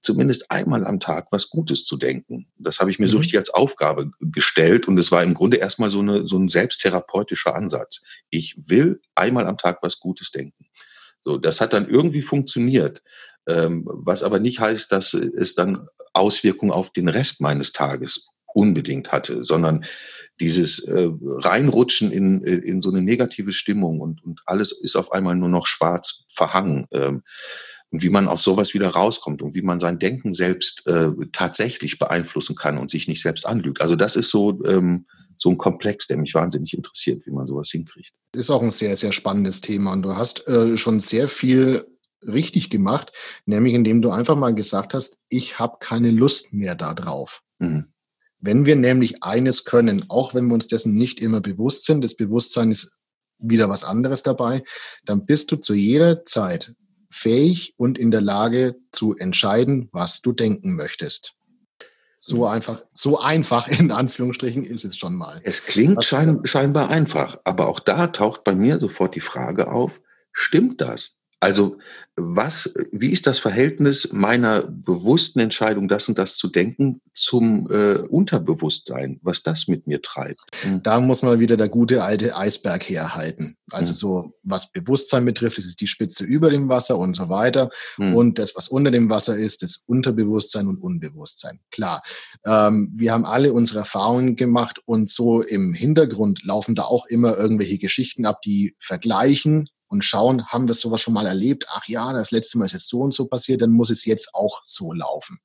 zumindest 0.00 0.50
einmal 0.50 0.86
am 0.86 1.00
Tag 1.00 1.28
was 1.30 1.50
Gutes 1.50 1.84
zu 1.84 1.96
denken. 1.96 2.46
Das 2.58 2.80
habe 2.80 2.90
ich 2.90 2.98
mir 2.98 3.06
mhm. 3.06 3.10
so 3.10 3.18
richtig 3.18 3.38
als 3.38 3.50
Aufgabe 3.50 4.10
gestellt 4.20 4.88
und 4.88 4.98
es 4.98 5.12
war 5.12 5.22
im 5.22 5.34
Grunde 5.34 5.58
erstmal 5.58 5.90
so, 5.90 6.00
eine, 6.00 6.26
so 6.26 6.38
ein 6.38 6.48
selbsttherapeutischer 6.48 7.54
Ansatz. 7.54 8.02
Ich 8.30 8.56
will 8.56 9.00
einmal 9.14 9.46
am 9.46 9.58
Tag 9.58 9.78
was 9.82 10.00
Gutes 10.00 10.30
denken. 10.30 10.66
So, 11.20 11.38
das 11.38 11.60
hat 11.60 11.72
dann 11.72 11.88
irgendwie 11.88 12.22
funktioniert, 12.22 13.02
ähm, 13.46 13.86
was 13.86 14.22
aber 14.22 14.40
nicht 14.40 14.60
heißt, 14.60 14.90
dass 14.90 15.14
es 15.14 15.54
dann 15.54 15.88
Auswirkungen 16.14 16.72
auf 16.72 16.92
den 16.92 17.08
Rest 17.08 17.40
meines 17.40 17.72
Tages 17.72 18.31
unbedingt 18.54 19.12
hatte, 19.12 19.44
sondern 19.44 19.84
dieses 20.40 20.80
äh, 20.80 21.10
Reinrutschen 21.20 22.10
in, 22.10 22.42
äh, 22.44 22.54
in 22.54 22.80
so 22.80 22.90
eine 22.90 23.02
negative 23.02 23.52
Stimmung 23.52 24.00
und, 24.00 24.22
und 24.24 24.40
alles 24.46 24.72
ist 24.72 24.96
auf 24.96 25.12
einmal 25.12 25.36
nur 25.36 25.48
noch 25.48 25.66
schwarz 25.66 26.24
verhangen. 26.28 26.86
Ähm, 26.92 27.22
und 27.90 28.02
wie 28.02 28.08
man 28.08 28.26
aus 28.26 28.42
sowas 28.42 28.72
wieder 28.72 28.88
rauskommt 28.88 29.42
und 29.42 29.54
wie 29.54 29.60
man 29.60 29.78
sein 29.78 29.98
Denken 29.98 30.32
selbst 30.32 30.86
äh, 30.86 31.10
tatsächlich 31.30 31.98
beeinflussen 31.98 32.56
kann 32.56 32.78
und 32.78 32.90
sich 32.90 33.06
nicht 33.06 33.20
selbst 33.20 33.44
anlügt. 33.44 33.82
Also 33.82 33.96
das 33.96 34.16
ist 34.16 34.30
so, 34.30 34.64
ähm, 34.64 35.06
so 35.36 35.50
ein 35.50 35.58
Komplex, 35.58 36.06
der 36.06 36.16
mich 36.16 36.34
wahnsinnig 36.34 36.72
interessiert, 36.74 37.26
wie 37.26 37.30
man 37.32 37.46
sowas 37.46 37.70
hinkriegt. 37.70 38.12
Ist 38.34 38.50
auch 38.50 38.62
ein 38.62 38.70
sehr, 38.70 38.96
sehr 38.96 39.12
spannendes 39.12 39.60
Thema 39.60 39.92
und 39.92 40.02
du 40.02 40.16
hast 40.16 40.48
äh, 40.48 40.76
schon 40.78 41.00
sehr 41.00 41.28
viel 41.28 41.84
richtig 42.26 42.70
gemacht, 42.70 43.12
nämlich 43.44 43.74
indem 43.74 44.00
du 44.00 44.10
einfach 44.10 44.36
mal 44.36 44.54
gesagt 44.54 44.94
hast, 44.94 45.18
ich 45.28 45.58
habe 45.58 45.76
keine 45.80 46.10
Lust 46.10 46.52
mehr 46.54 46.74
darauf. 46.74 47.42
Mhm. 47.58 47.91
Wenn 48.42 48.66
wir 48.66 48.74
nämlich 48.74 49.22
eines 49.22 49.64
können, 49.64 50.04
auch 50.08 50.34
wenn 50.34 50.46
wir 50.46 50.54
uns 50.54 50.66
dessen 50.66 50.94
nicht 50.94 51.20
immer 51.20 51.40
bewusst 51.40 51.84
sind, 51.84 52.02
das 52.02 52.14
Bewusstsein 52.14 52.72
ist 52.72 52.98
wieder 53.38 53.68
was 53.68 53.84
anderes 53.84 54.24
dabei, 54.24 54.64
dann 55.04 55.24
bist 55.24 55.50
du 55.52 55.56
zu 55.56 55.74
jeder 55.74 56.24
Zeit 56.24 56.74
fähig 57.08 57.74
und 57.76 57.98
in 57.98 58.10
der 58.10 58.20
Lage 58.20 58.74
zu 58.90 59.16
entscheiden, 59.16 59.88
was 59.92 60.22
du 60.22 60.32
denken 60.32 60.74
möchtest. 60.74 61.34
So 62.18 62.46
einfach, 62.46 62.80
so 62.92 63.18
einfach 63.18 63.68
in 63.68 63.90
Anführungsstrichen 63.90 64.64
ist 64.64 64.84
es 64.84 64.96
schon 64.96 65.16
mal. 65.16 65.40
Es 65.44 65.64
klingt 65.64 66.04
schein, 66.04 66.40
scheinbar 66.44 66.90
einfach, 66.90 67.38
aber 67.44 67.68
auch 67.68 67.80
da 67.80 68.08
taucht 68.08 68.42
bei 68.44 68.54
mir 68.54 68.80
sofort 68.80 69.14
die 69.14 69.20
Frage 69.20 69.70
auf, 69.70 70.00
stimmt 70.32 70.80
das? 70.80 71.16
Also 71.42 71.76
was, 72.14 72.72
wie 72.92 73.10
ist 73.10 73.26
das 73.26 73.40
Verhältnis 73.40 74.10
meiner 74.12 74.62
bewussten 74.62 75.40
Entscheidung, 75.40 75.88
das 75.88 76.08
und 76.08 76.16
das 76.18 76.36
zu 76.36 76.48
denken, 76.48 77.00
zum 77.14 77.68
äh, 77.68 77.94
Unterbewusstsein, 78.10 79.18
was 79.22 79.42
das 79.42 79.66
mit 79.66 79.88
mir 79.88 80.02
treibt? 80.02 80.38
Mhm. 80.64 80.82
Da 80.84 81.00
muss 81.00 81.22
man 81.22 81.40
wieder 81.40 81.56
der 81.56 81.68
gute 81.68 82.04
alte 82.04 82.36
Eisberg 82.36 82.88
herhalten. 82.88 83.56
Also 83.72 83.90
mhm. 83.90 83.96
so, 83.96 84.38
was 84.44 84.70
Bewusstsein 84.70 85.24
betrifft, 85.24 85.58
ist 85.58 85.80
die 85.80 85.88
Spitze 85.88 86.22
über 86.22 86.48
dem 86.48 86.68
Wasser 86.68 86.96
und 86.96 87.16
so 87.16 87.28
weiter. 87.28 87.70
Mhm. 87.96 88.14
Und 88.14 88.38
das, 88.38 88.54
was 88.54 88.68
unter 88.68 88.92
dem 88.92 89.10
Wasser 89.10 89.36
ist, 89.36 89.62
das 89.62 89.82
Unterbewusstsein 89.86 90.68
und 90.68 90.80
Unbewusstsein. 90.80 91.58
Klar, 91.72 92.02
ähm, 92.46 92.92
wir 92.94 93.12
haben 93.12 93.24
alle 93.24 93.52
unsere 93.52 93.80
Erfahrungen 93.80 94.36
gemacht 94.36 94.78
und 94.84 95.10
so 95.10 95.42
im 95.42 95.74
Hintergrund 95.74 96.44
laufen 96.44 96.76
da 96.76 96.84
auch 96.84 97.06
immer 97.06 97.36
irgendwelche 97.36 97.78
Geschichten 97.78 98.26
ab, 98.26 98.42
die 98.42 98.76
vergleichen 98.78 99.64
und 99.92 100.02
schauen, 100.02 100.46
haben 100.46 100.68
wir 100.68 100.74
sowas 100.74 101.02
schon 101.02 101.14
mal 101.14 101.26
erlebt? 101.26 101.66
Ach 101.68 101.86
ja, 101.86 102.12
das 102.14 102.30
letzte 102.30 102.58
Mal 102.58 102.64
ist 102.64 102.74
es 102.74 102.88
so 102.88 103.00
und 103.00 103.12
so 103.12 103.26
passiert, 103.26 103.60
dann 103.60 103.72
muss 103.72 103.90
es 103.90 104.06
jetzt 104.06 104.34
auch 104.34 104.62
so 104.64 104.92
laufen. 104.92 105.38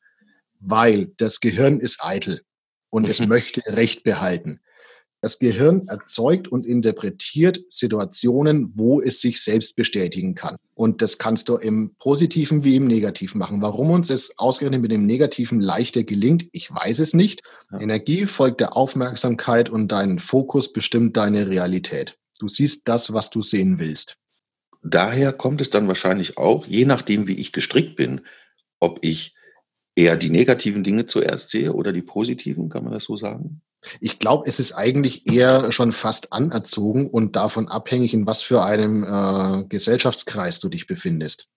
Weil 0.60 1.12
das 1.18 1.42
Gehirn 1.42 1.82
ist 1.82 2.04
eitel 2.04 2.42
und 2.90 3.08
es 3.08 3.20
möchte 3.28 3.62
Recht 3.68 4.04
behalten. 4.04 4.62
Das 5.20 5.40
Gehirn 5.40 5.88
erzeugt 5.88 6.48
und 6.48 6.66
interpretiert 6.66 7.60
Situationen, 7.70 8.72
wo 8.76 9.02
es 9.02 9.20
sich 9.20 9.42
selbst 9.42 9.76
bestätigen 9.76 10.36
kann. 10.36 10.56
Und 10.76 11.02
das 11.02 11.18
kannst 11.18 11.50
du 11.50 11.58
im 11.58 11.96
Positiven 12.00 12.64
wie 12.64 12.76
im 12.76 12.88
Negativen 12.88 13.40
machen. 13.40 13.62
Warum 13.62 13.90
uns 13.90 14.10
es 14.10 14.38
ausgerechnet 14.38 14.82
mit 14.82 14.92
dem 14.92 15.06
Negativen 15.06 15.60
leichter 15.60 16.04
gelingt, 16.04 16.46
ich 16.54 16.72
weiß 16.72 17.00
es 17.00 17.14
nicht. 17.14 17.42
Ja. 17.72 17.80
Energie 17.80 18.28
folgt 18.28 18.62
der 18.62 18.78
Aufmerksamkeit 18.78 19.70
und 19.70 19.92
dein 19.92 20.20
Fokus 20.20 20.72
bestimmt 20.72 21.18
deine 21.18 21.48
Realität. 21.48 22.18
Du 22.40 22.48
siehst 22.48 22.88
das, 22.88 23.12
was 23.12 23.32
du 23.32 23.42
sehen 23.42 23.80
willst 23.80 24.18
daher 24.94 25.34
kommt 25.34 25.62
es 25.62 25.70
dann 25.70 25.88
wahrscheinlich 25.88 26.38
auch, 26.38 26.66
je 26.68 26.86
nachdem, 26.86 27.28
wie 27.28 27.40
ich 27.40 27.52
gestrickt 27.52 27.96
bin, 27.96 28.22
ob 28.80 29.00
ich 29.02 29.36
eher 29.96 30.16
die 30.16 30.30
negativen 30.30 30.84
Dinge 30.84 31.08
zuerst 31.08 31.50
sehe 31.50 31.74
oder 31.74 31.92
die 31.92 32.04
positiven, 32.04 32.70
kann 32.70 32.84
man 32.84 32.94
das 32.94 33.06
so 33.06 33.18
sagen? 33.18 33.62
Ich 34.00 34.20
glaube, 34.20 34.48
es 34.48 34.60
ist 34.60 34.74
eigentlich 34.74 35.32
eher 35.32 35.72
schon 35.72 35.92
fast 35.92 36.34
anerzogen 36.34 37.08
und 37.10 37.36
davon 37.36 37.68
abhängig, 37.68 38.14
in 38.14 38.26
was 38.26 38.42
für 38.42 38.64
einem 38.64 39.04
äh, 39.04 39.64
Gesellschaftskreis 39.68 40.60
du 40.60 40.70
dich 40.70 40.88
befindest. 40.88 41.48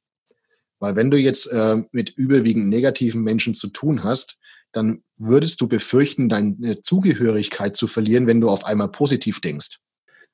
Weil 0.79 0.97
wenn 0.97 1.11
du 1.11 1.19
jetzt 1.19 1.47
äh, 1.47 1.83
mit 1.93 2.11
überwiegend 2.11 2.69
negativen 2.69 3.23
Menschen 3.23 3.55
zu 3.55 3.69
tun 3.69 4.05
hast, 4.05 4.39
dann 4.73 5.03
würdest 5.17 5.61
du 5.61 5.69
befürchten, 5.69 6.29
deine 6.29 6.81
Zugehörigkeit 6.83 7.77
zu 7.77 7.87
verlieren, 7.87 8.27
wenn 8.27 8.41
du 8.41 8.49
auf 8.49 8.65
einmal 8.65 8.91
positiv 8.91 9.41
denkst. 9.41 9.79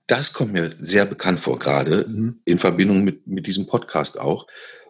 Das 0.06 0.32
kommt 0.32 0.52
mir 0.52 0.70
sehr 0.78 1.04
bekannt 1.04 1.40
vor, 1.40 1.58
gerade 1.58 2.06
mhm. 2.08 2.40
in 2.44 2.58
Verbindung 2.58 3.04
mit, 3.04 3.26
mit 3.26 3.46
diesem 3.46 3.66
Podcast 3.66 4.18
auch, 4.18 4.46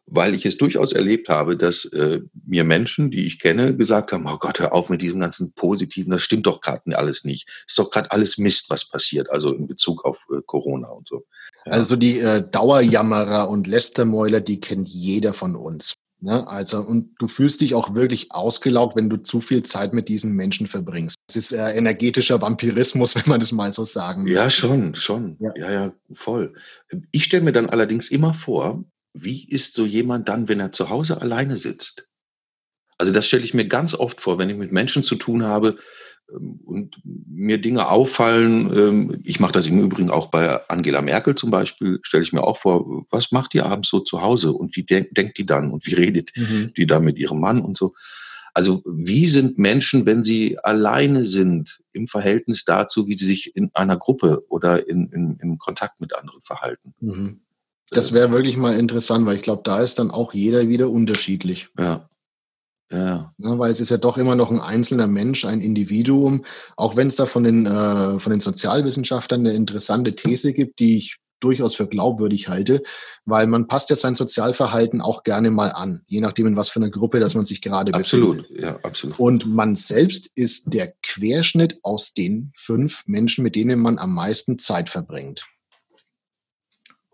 weil 0.07 0.35
ich 0.35 0.47
es 0.47 0.57
durchaus 0.57 0.93
erlebt 0.93 1.29
habe, 1.29 1.57
dass 1.57 1.85
äh, 1.87 2.21
mir 2.47 2.65
Menschen, 2.65 3.11
die 3.11 3.27
ich 3.27 3.41
kenne, 3.41 3.75
gesagt 3.77 4.13
haben, 4.13 4.27
oh 4.27 4.37
Gott, 4.39 4.61
hör 4.61 4.73
auf 4.73 4.89
mit 4.89 5.03
diesem 5.03 5.21
ganzen 5.21 5.53
Positiven, 5.53 6.11
das 6.11 6.23
stimmt 6.23 6.47
doch 6.47 6.61
gerade 6.61 6.97
alles 6.97 7.25
nicht. 7.25 7.49
Ist 7.67 7.79
doch 7.79 7.91
gerade 7.91 8.11
alles 8.11 8.39
Mist, 8.39 8.71
was 8.71 8.89
passiert, 8.89 9.31
also 9.31 9.53
in 9.53 9.67
Bezug 9.67 10.05
auf 10.05 10.27
äh, 10.31 10.43
Corona 10.45 10.89
und 10.89 11.09
so. 11.09 11.25
Ja. 11.65 11.73
Also 11.73 11.97
die 11.97 12.21
äh, 12.21 12.49
Dauerjammerer 12.49 13.49
und 13.49 13.67
Lästermäuler, 13.67 14.41
die 14.41 14.61
kennt 14.61 14.89
jeder 14.89 15.33
von 15.33 15.57
uns. 15.57 15.95
Ne? 16.27 16.45
Also, 16.49 16.81
und 16.81 17.15
du 17.21 17.29
fühlst 17.29 17.61
dich 17.61 17.77
auch 17.77 17.95
wirklich 17.95 18.33
ausgelaugt, 18.33 18.97
wenn 18.97 19.09
du 19.09 19.17
zu 19.17 19.41
viel 19.41 19.63
Zeit 19.63 19.95
mit 19.95 20.09
diesen 20.09 20.33
Menschen 20.33 20.67
verbringst. 20.67 21.15
Das 21.29 21.37
ist 21.37 21.53
äh, 21.53 21.71
energetischer 21.71 22.43
Vampirismus, 22.43 23.15
wenn 23.17 23.23
man 23.27 23.39
das 23.39 23.53
mal 23.53 23.71
so 23.71 23.85
sagen 23.85 24.27
Ja, 24.27 24.51
schon, 24.51 24.97
schon. 24.97 25.37
Ja, 25.39 25.53
ja, 25.57 25.71
ja 25.71 25.93
voll. 26.13 26.53
Ich 27.13 27.23
stelle 27.23 27.45
mir 27.45 27.53
dann 27.53 27.71
allerdings 27.71 28.11
immer 28.11 28.35
vor, 28.35 28.85
wie 29.15 29.49
ist 29.49 29.75
so 29.75 29.87
jemand 29.87 30.29
dann, 30.29 30.49
wenn 30.49 30.59
er 30.59 30.73
zu 30.73 30.91
Hause 30.91 31.21
alleine 31.21 31.57
sitzt? 31.57 32.09
Also 32.99 33.13
das 33.13 33.29
stelle 33.29 33.45
ich 33.45 33.55
mir 33.55 33.69
ganz 33.69 33.95
oft 33.95 34.21
vor, 34.21 34.39
wenn 34.39 34.51
ich 34.51 34.57
mit 34.57 34.73
Menschen 34.73 35.05
zu 35.05 35.15
tun 35.15 35.45
habe 35.45 35.79
und 36.29 36.97
mir 37.05 37.59
Dinge 37.59 37.89
auffallen. 37.89 38.71
Ähm, 38.77 39.23
ich 39.25 39.41
mache 39.41 39.53
das 39.53 39.67
im 39.67 39.81
Übrigen 39.81 40.11
auch 40.11 40.29
bei 40.29 40.61
Angela 40.69 41.03
Merkel 41.03 41.35
zum 41.35 41.51
Beispiel, 41.51 41.99
stelle 42.03 42.23
ich 42.23 42.33
mir 42.33 42.43
auch 42.43 42.59
vor, 42.59 43.05
was 43.11 43.33
macht 43.33 43.53
die 43.53 43.61
abends 43.61 43.89
so 43.89 44.01
zu 44.01 44.23
Hause 44.23 44.53
und 44.53 44.77
wie 44.77 44.83
denk, 44.83 45.15
denkt 45.15 45.39
die 45.39 45.47
dann 45.47 45.71
und 45.71 45.87
wie 45.87 45.95
redet 45.95 46.33
mhm. 46.37 46.73
die 46.77 46.87
dann 46.87 47.05
mit 47.05 47.19
ihrem 47.19 47.41
Mann 47.41 47.61
und 47.61 47.77
so. 47.77 47.95
Also 48.55 48.83
wie 48.87 49.27
sind 49.27 49.59
Menschen, 49.59 50.07
wenn 50.07 50.25
sie 50.25 50.59
alleine 50.59 51.27
sind, 51.27 51.81
im 51.93 52.07
Verhältnis 52.07 52.65
dazu, 52.65 53.07
wie 53.07 53.15
sie 53.15 53.27
sich 53.27 53.55
in 53.55 53.71
einer 53.75 53.99
Gruppe 53.99 54.45
oder 54.49 54.89
in, 54.89 55.11
in, 55.13 55.39
in 55.43 55.59
Kontakt 55.59 56.01
mit 56.01 56.17
anderen 56.17 56.41
verhalten? 56.43 56.95
Mhm. 57.01 57.41
Das 57.91 58.13
wäre 58.13 58.33
wirklich 58.33 58.57
mal 58.57 58.77
interessant, 58.79 59.27
weil 59.27 59.37
ich 59.37 59.43
glaube, 59.43 59.63
da 59.65 59.81
ist 59.81 59.99
dann 59.99 60.11
auch 60.11 60.35
jeder 60.35 60.69
wieder 60.69 60.91
unterschiedlich. 60.91 61.69
Ja. 61.79 62.09
Ja. 62.91 63.33
ja. 63.39 63.59
Weil 63.59 63.71
es 63.71 63.81
ist 63.81 63.91
ja 63.91 63.97
doch 63.97 64.19
immer 64.19 64.37
noch 64.37 64.51
ein 64.51 64.61
einzelner 64.61 65.07
Mensch, 65.07 65.45
ein 65.45 65.61
Individuum. 65.61 66.45
Auch 66.77 66.97
wenn 66.97 67.09
es 67.09 67.17
da 67.17 67.27
von 67.27 67.45
den, 67.45 67.67
äh, 67.67 68.19
von 68.19 68.31
den 68.31 68.41
Sozialwissenschaftlern 68.41 69.41
eine 69.41 69.55
interessante 69.55 70.15
These 70.15 70.53
gibt, 70.53 70.79
die 70.81 70.99
ich 70.99 71.17
durchaus 71.41 71.75
für 71.75 71.87
glaubwürdig 71.87 72.49
halte, 72.49 72.83
weil 73.25 73.47
man 73.47 73.67
passt 73.67 73.91
ja 73.91 73.97
sein 73.97 74.15
Sozialverhalten 74.15 75.01
auch 75.01 75.23
gerne 75.23 75.51
mal 75.51 75.69
an, 75.69 76.03
je 76.09 76.21
nachdem 76.21 76.47
in 76.47 76.57
was 76.57 76.69
für 76.69 76.81
einer 76.81 76.91
Gruppe, 76.91 77.21
dass 77.21 77.35
man 77.35 77.45
sich 77.45 77.61
gerade 77.61 77.93
absolut, 77.93 78.39
befindet. 78.39 78.63
Ja, 78.63 78.79
absolut. 78.83 79.19
Und 79.19 79.47
man 79.47 79.75
selbst 79.75 80.31
ist 80.35 80.73
der 80.73 80.95
Querschnitt 81.03 81.79
aus 81.83 82.15
den 82.15 82.53
fünf 82.57 83.05
Menschen, 83.07 83.45
mit 83.45 83.55
denen 83.55 83.81
man 83.81 83.99
am 83.99 84.15
meisten 84.15 84.59
Zeit 84.59 84.89
verbringt. 84.89 85.47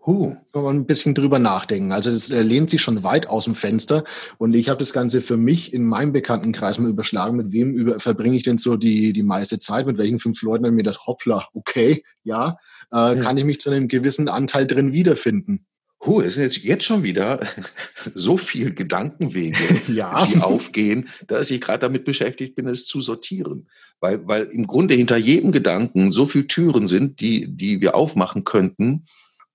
Huh. 0.05 0.35
Kann 0.51 0.63
man 0.63 0.75
ein 0.77 0.85
bisschen 0.85 1.15
drüber 1.15 1.39
nachdenken. 1.39 1.93
Also 1.93 2.09
das 2.09 2.29
äh, 2.29 2.41
lehnt 2.41 2.69
sich 2.69 2.81
schon 2.81 3.03
weit 3.03 3.29
aus 3.29 3.45
dem 3.45 3.55
Fenster. 3.55 4.03
Und 4.37 4.53
ich 4.53 4.67
habe 4.67 4.79
das 4.79 4.91
Ganze 4.91 5.21
für 5.21 5.37
mich 5.37 5.73
in 5.73 5.85
meinem 5.85 6.11
Bekanntenkreis 6.11 6.77
mal 6.77 6.89
überschlagen, 6.89 7.37
mit 7.37 7.53
wem 7.53 7.73
über, 7.73 7.99
verbringe 7.99 8.35
ich 8.35 8.43
denn 8.43 8.57
so 8.57 8.75
die, 8.75 9.13
die 9.13 9.23
meiste 9.23 9.59
Zeit, 9.59 9.85
mit 9.85 9.97
welchen 9.97 10.19
fünf 10.19 10.41
Leuten 10.41 10.65
und 10.65 10.75
mir 10.75 10.83
das 10.83 11.05
hoppla, 11.07 11.47
okay, 11.53 12.03
ja, 12.23 12.57
äh, 12.91 13.13
hm. 13.13 13.19
kann 13.21 13.37
ich 13.37 13.45
mich 13.45 13.61
zu 13.61 13.69
einem 13.69 13.87
gewissen 13.87 14.27
Anteil 14.27 14.67
drin 14.67 14.91
wiederfinden. 14.91 15.65
Huh, 16.05 16.19
es 16.19 16.35
sind 16.35 16.43
jetzt, 16.43 16.57
jetzt 16.65 16.83
schon 16.83 17.03
wieder 17.03 17.39
so 18.13 18.37
viel 18.37 18.73
Gedankenwege, 18.73 19.57
ja. 19.93 20.25
die 20.25 20.39
aufgehen, 20.39 21.07
dass 21.27 21.49
ich 21.49 21.61
gerade 21.61 21.79
damit 21.79 22.03
beschäftigt 22.03 22.55
bin, 22.55 22.67
es 22.67 22.85
zu 22.85 22.99
sortieren. 22.99 23.69
Weil, 24.01 24.27
weil 24.27 24.43
im 24.51 24.67
Grunde 24.67 24.95
hinter 24.95 25.15
jedem 25.15 25.53
Gedanken 25.53 26.11
so 26.11 26.25
viele 26.25 26.47
Türen 26.47 26.89
sind, 26.89 27.21
die, 27.21 27.47
die 27.47 27.79
wir 27.79 27.95
aufmachen 27.95 28.43
könnten, 28.43 29.05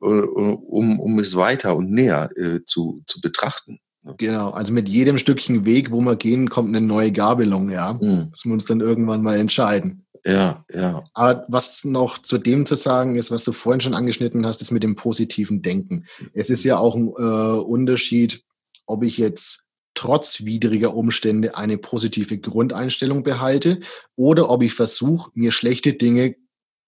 um, 0.01 1.01
um 1.01 1.19
es 1.19 1.35
weiter 1.35 1.77
und 1.77 1.91
näher 1.91 2.31
äh, 2.37 2.61
zu, 2.67 3.01
zu 3.07 3.21
betrachten. 3.21 3.81
Ne? 4.03 4.15
Genau, 4.19 4.51
also 4.51 4.73
mit 4.73 4.89
jedem 4.89 5.19
Stückchen 5.19 5.65
Weg, 5.65 5.91
wo 5.91 6.01
wir 6.01 6.17
gehen, 6.17 6.51
kommt 6.51 6.75
eine 6.75 6.87
neue 6.87 7.13
Gabelung, 7.13 7.71
ja. 7.71 7.95
Mhm. 7.95 8.29
Müssen 8.31 8.51
wir 8.51 8.55
uns 8.55 8.65
dann 8.65 8.81
irgendwann 8.81 9.23
mal 9.23 9.39
entscheiden. 9.39 10.07
Ja, 10.25 10.65
ja. 10.73 11.05
Aber 11.15 11.45
was 11.49 11.85
noch 11.85 12.19
zu 12.19 12.39
dem 12.39 12.67
zu 12.67 12.75
sagen 12.75 13.17
ist, 13.17 13.31
was 13.31 13.45
du 13.45 13.53
vorhin 13.53 13.81
schon 13.81 13.95
angeschnitten 13.95 14.45
hast, 14.47 14.61
ist 14.61 14.73
mit 14.73 14.83
dem 14.83 14.97
positiven 14.97 15.63
Denken. 15.63 16.05
Es 16.33 16.51
ist 16.51 16.65
ja 16.65 16.79
auch 16.79 16.97
ein 16.97 17.09
äh, 17.09 17.61
Unterschied, 17.61 18.43
ob 18.87 19.05
ich 19.05 19.19
jetzt 19.19 19.69
trotz 19.95 20.45
widriger 20.45 20.95
Umstände 20.95 21.57
eine 21.57 21.79
positive 21.79 22.39
Grundeinstellung 22.39 23.23
behalte 23.23 23.81
oder 24.17 24.49
ob 24.49 24.63
ich 24.63 24.75
versuche, 24.75 25.31
mir 25.35 25.51
schlechte 25.51 25.93
Dinge 25.93 26.37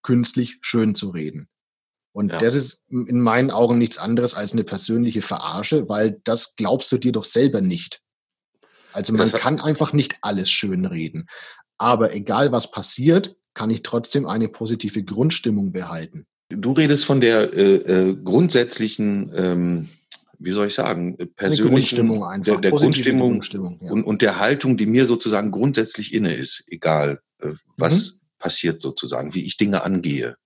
künstlich 0.02 0.58
schön 0.60 0.94
zu 0.94 1.10
reden. 1.10 1.48
Und 2.12 2.32
ja. 2.32 2.38
das 2.38 2.54
ist 2.54 2.82
in 2.90 3.20
meinen 3.20 3.50
Augen 3.50 3.78
nichts 3.78 3.98
anderes 3.98 4.34
als 4.34 4.52
eine 4.52 4.64
persönliche 4.64 5.22
Verarsche, 5.22 5.88
weil 5.88 6.20
das 6.24 6.56
glaubst 6.56 6.90
du 6.92 6.98
dir 6.98 7.12
doch 7.12 7.24
selber 7.24 7.60
nicht. 7.60 8.00
Also 8.92 9.12
man 9.12 9.30
kann 9.30 9.60
einfach 9.60 9.92
nicht 9.92 10.16
alles 10.20 10.50
schön 10.50 10.84
reden. 10.86 11.28
Aber 11.78 12.14
egal 12.14 12.52
was 12.52 12.70
passiert, 12.70 13.36
kann 13.54 13.70
ich 13.70 13.82
trotzdem 13.82 14.26
eine 14.26 14.48
positive 14.48 15.02
Grundstimmung 15.02 15.72
behalten. 15.72 16.26
Du 16.48 16.72
redest 16.72 17.04
von 17.04 17.20
der 17.20 17.54
äh, 17.54 17.74
äh, 17.76 18.16
grundsätzlichen, 18.16 19.32
ähm, 19.36 19.88
wie 20.38 20.52
soll 20.52 20.66
ich 20.66 20.74
sagen, 20.74 21.16
persönlichen 21.36 21.74
Grundstimmung 21.74 22.24
einfach. 22.24 22.60
Der, 22.60 22.60
der 22.60 22.70
Grundstimmung, 22.72 23.30
Grundstimmung 23.30 23.78
ja. 23.82 23.92
und, 23.92 24.02
und 24.02 24.22
der 24.22 24.40
Haltung, 24.40 24.76
die 24.76 24.86
mir 24.86 25.06
sozusagen 25.06 25.52
grundsätzlich 25.52 26.12
inne 26.12 26.34
ist, 26.34 26.64
egal 26.66 27.20
äh, 27.38 27.52
was 27.76 28.14
mhm. 28.14 28.20
passiert 28.38 28.80
sozusagen, 28.80 29.34
wie 29.34 29.44
ich 29.44 29.56
Dinge 29.56 29.84
angehe. 29.84 30.36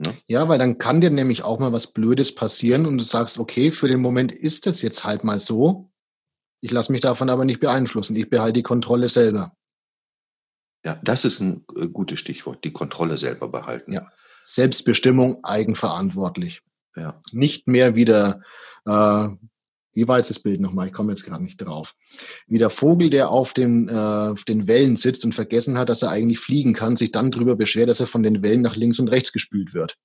Ne? 0.00 0.16
Ja, 0.28 0.48
weil 0.48 0.58
dann 0.58 0.78
kann 0.78 1.02
dir 1.02 1.10
nämlich 1.10 1.42
auch 1.42 1.58
mal 1.58 1.74
was 1.74 1.88
Blödes 1.88 2.34
passieren 2.34 2.86
und 2.86 2.96
du 2.96 3.04
sagst, 3.04 3.38
okay, 3.38 3.70
für 3.70 3.86
den 3.86 4.00
Moment 4.00 4.32
ist 4.32 4.66
es 4.66 4.80
jetzt 4.80 5.04
halt 5.04 5.24
mal 5.24 5.38
so. 5.38 5.90
Ich 6.62 6.70
lasse 6.70 6.90
mich 6.90 7.02
davon 7.02 7.28
aber 7.28 7.44
nicht 7.44 7.60
beeinflussen. 7.60 8.16
Ich 8.16 8.30
behalte 8.30 8.54
die 8.54 8.62
Kontrolle 8.62 9.10
selber. 9.10 9.54
Ja, 10.86 10.98
das 11.02 11.26
ist 11.26 11.40
ein 11.40 11.66
äh, 11.76 11.88
gutes 11.88 12.18
Stichwort, 12.18 12.64
die 12.64 12.72
Kontrolle 12.72 13.18
selber 13.18 13.48
behalten. 13.48 13.92
Ja. 13.92 14.10
Selbstbestimmung, 14.42 15.44
eigenverantwortlich. 15.44 16.62
Ja. 16.96 17.20
Nicht 17.32 17.68
mehr 17.68 17.94
wieder 17.94 18.40
äh, 18.86 19.28
wie 19.92 20.06
war 20.06 20.18
jetzt 20.18 20.30
das 20.30 20.40
Bild 20.40 20.60
nochmal? 20.60 20.88
Ich 20.88 20.92
komme 20.92 21.12
jetzt 21.12 21.24
gerade 21.24 21.42
nicht 21.42 21.56
drauf. 21.56 21.94
Wie 22.46 22.58
der 22.58 22.70
Vogel, 22.70 23.10
der 23.10 23.30
auf 23.30 23.52
den, 23.52 23.88
äh, 23.88 23.92
auf 23.92 24.44
den 24.44 24.68
Wellen 24.68 24.96
sitzt 24.96 25.24
und 25.24 25.34
vergessen 25.34 25.78
hat, 25.78 25.88
dass 25.88 26.02
er 26.02 26.10
eigentlich 26.10 26.38
fliegen 26.38 26.72
kann, 26.72 26.96
sich 26.96 27.10
dann 27.12 27.30
darüber 27.30 27.56
beschwert, 27.56 27.88
dass 27.88 28.00
er 28.00 28.06
von 28.06 28.22
den 28.22 28.42
Wellen 28.42 28.62
nach 28.62 28.76
links 28.76 28.98
und 28.98 29.08
rechts 29.08 29.32
gespült 29.32 29.74
wird. 29.74 29.96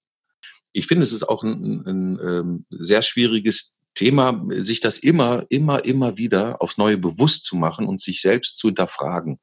Ich 0.73 0.87
finde, 0.87 1.03
es 1.03 1.13
ist 1.13 1.23
auch 1.23 1.43
ein, 1.43 1.53
ein, 1.53 1.85
ein 1.85 2.19
ähm, 2.23 2.65
sehr 2.69 3.01
schwieriges 3.01 3.79
Thema, 3.93 4.45
sich 4.49 4.81
das 4.81 4.97
immer, 4.97 5.45
immer, 5.49 5.85
immer 5.85 6.17
wieder 6.17 6.61
aufs 6.61 6.77
Neue 6.77 6.97
bewusst 6.97 7.45
zu 7.45 7.55
machen 7.55 7.85
und 7.85 8.01
sich 8.01 8.21
selbst 8.21 8.57
zu 8.57 8.67
hinterfragen. 8.67 9.39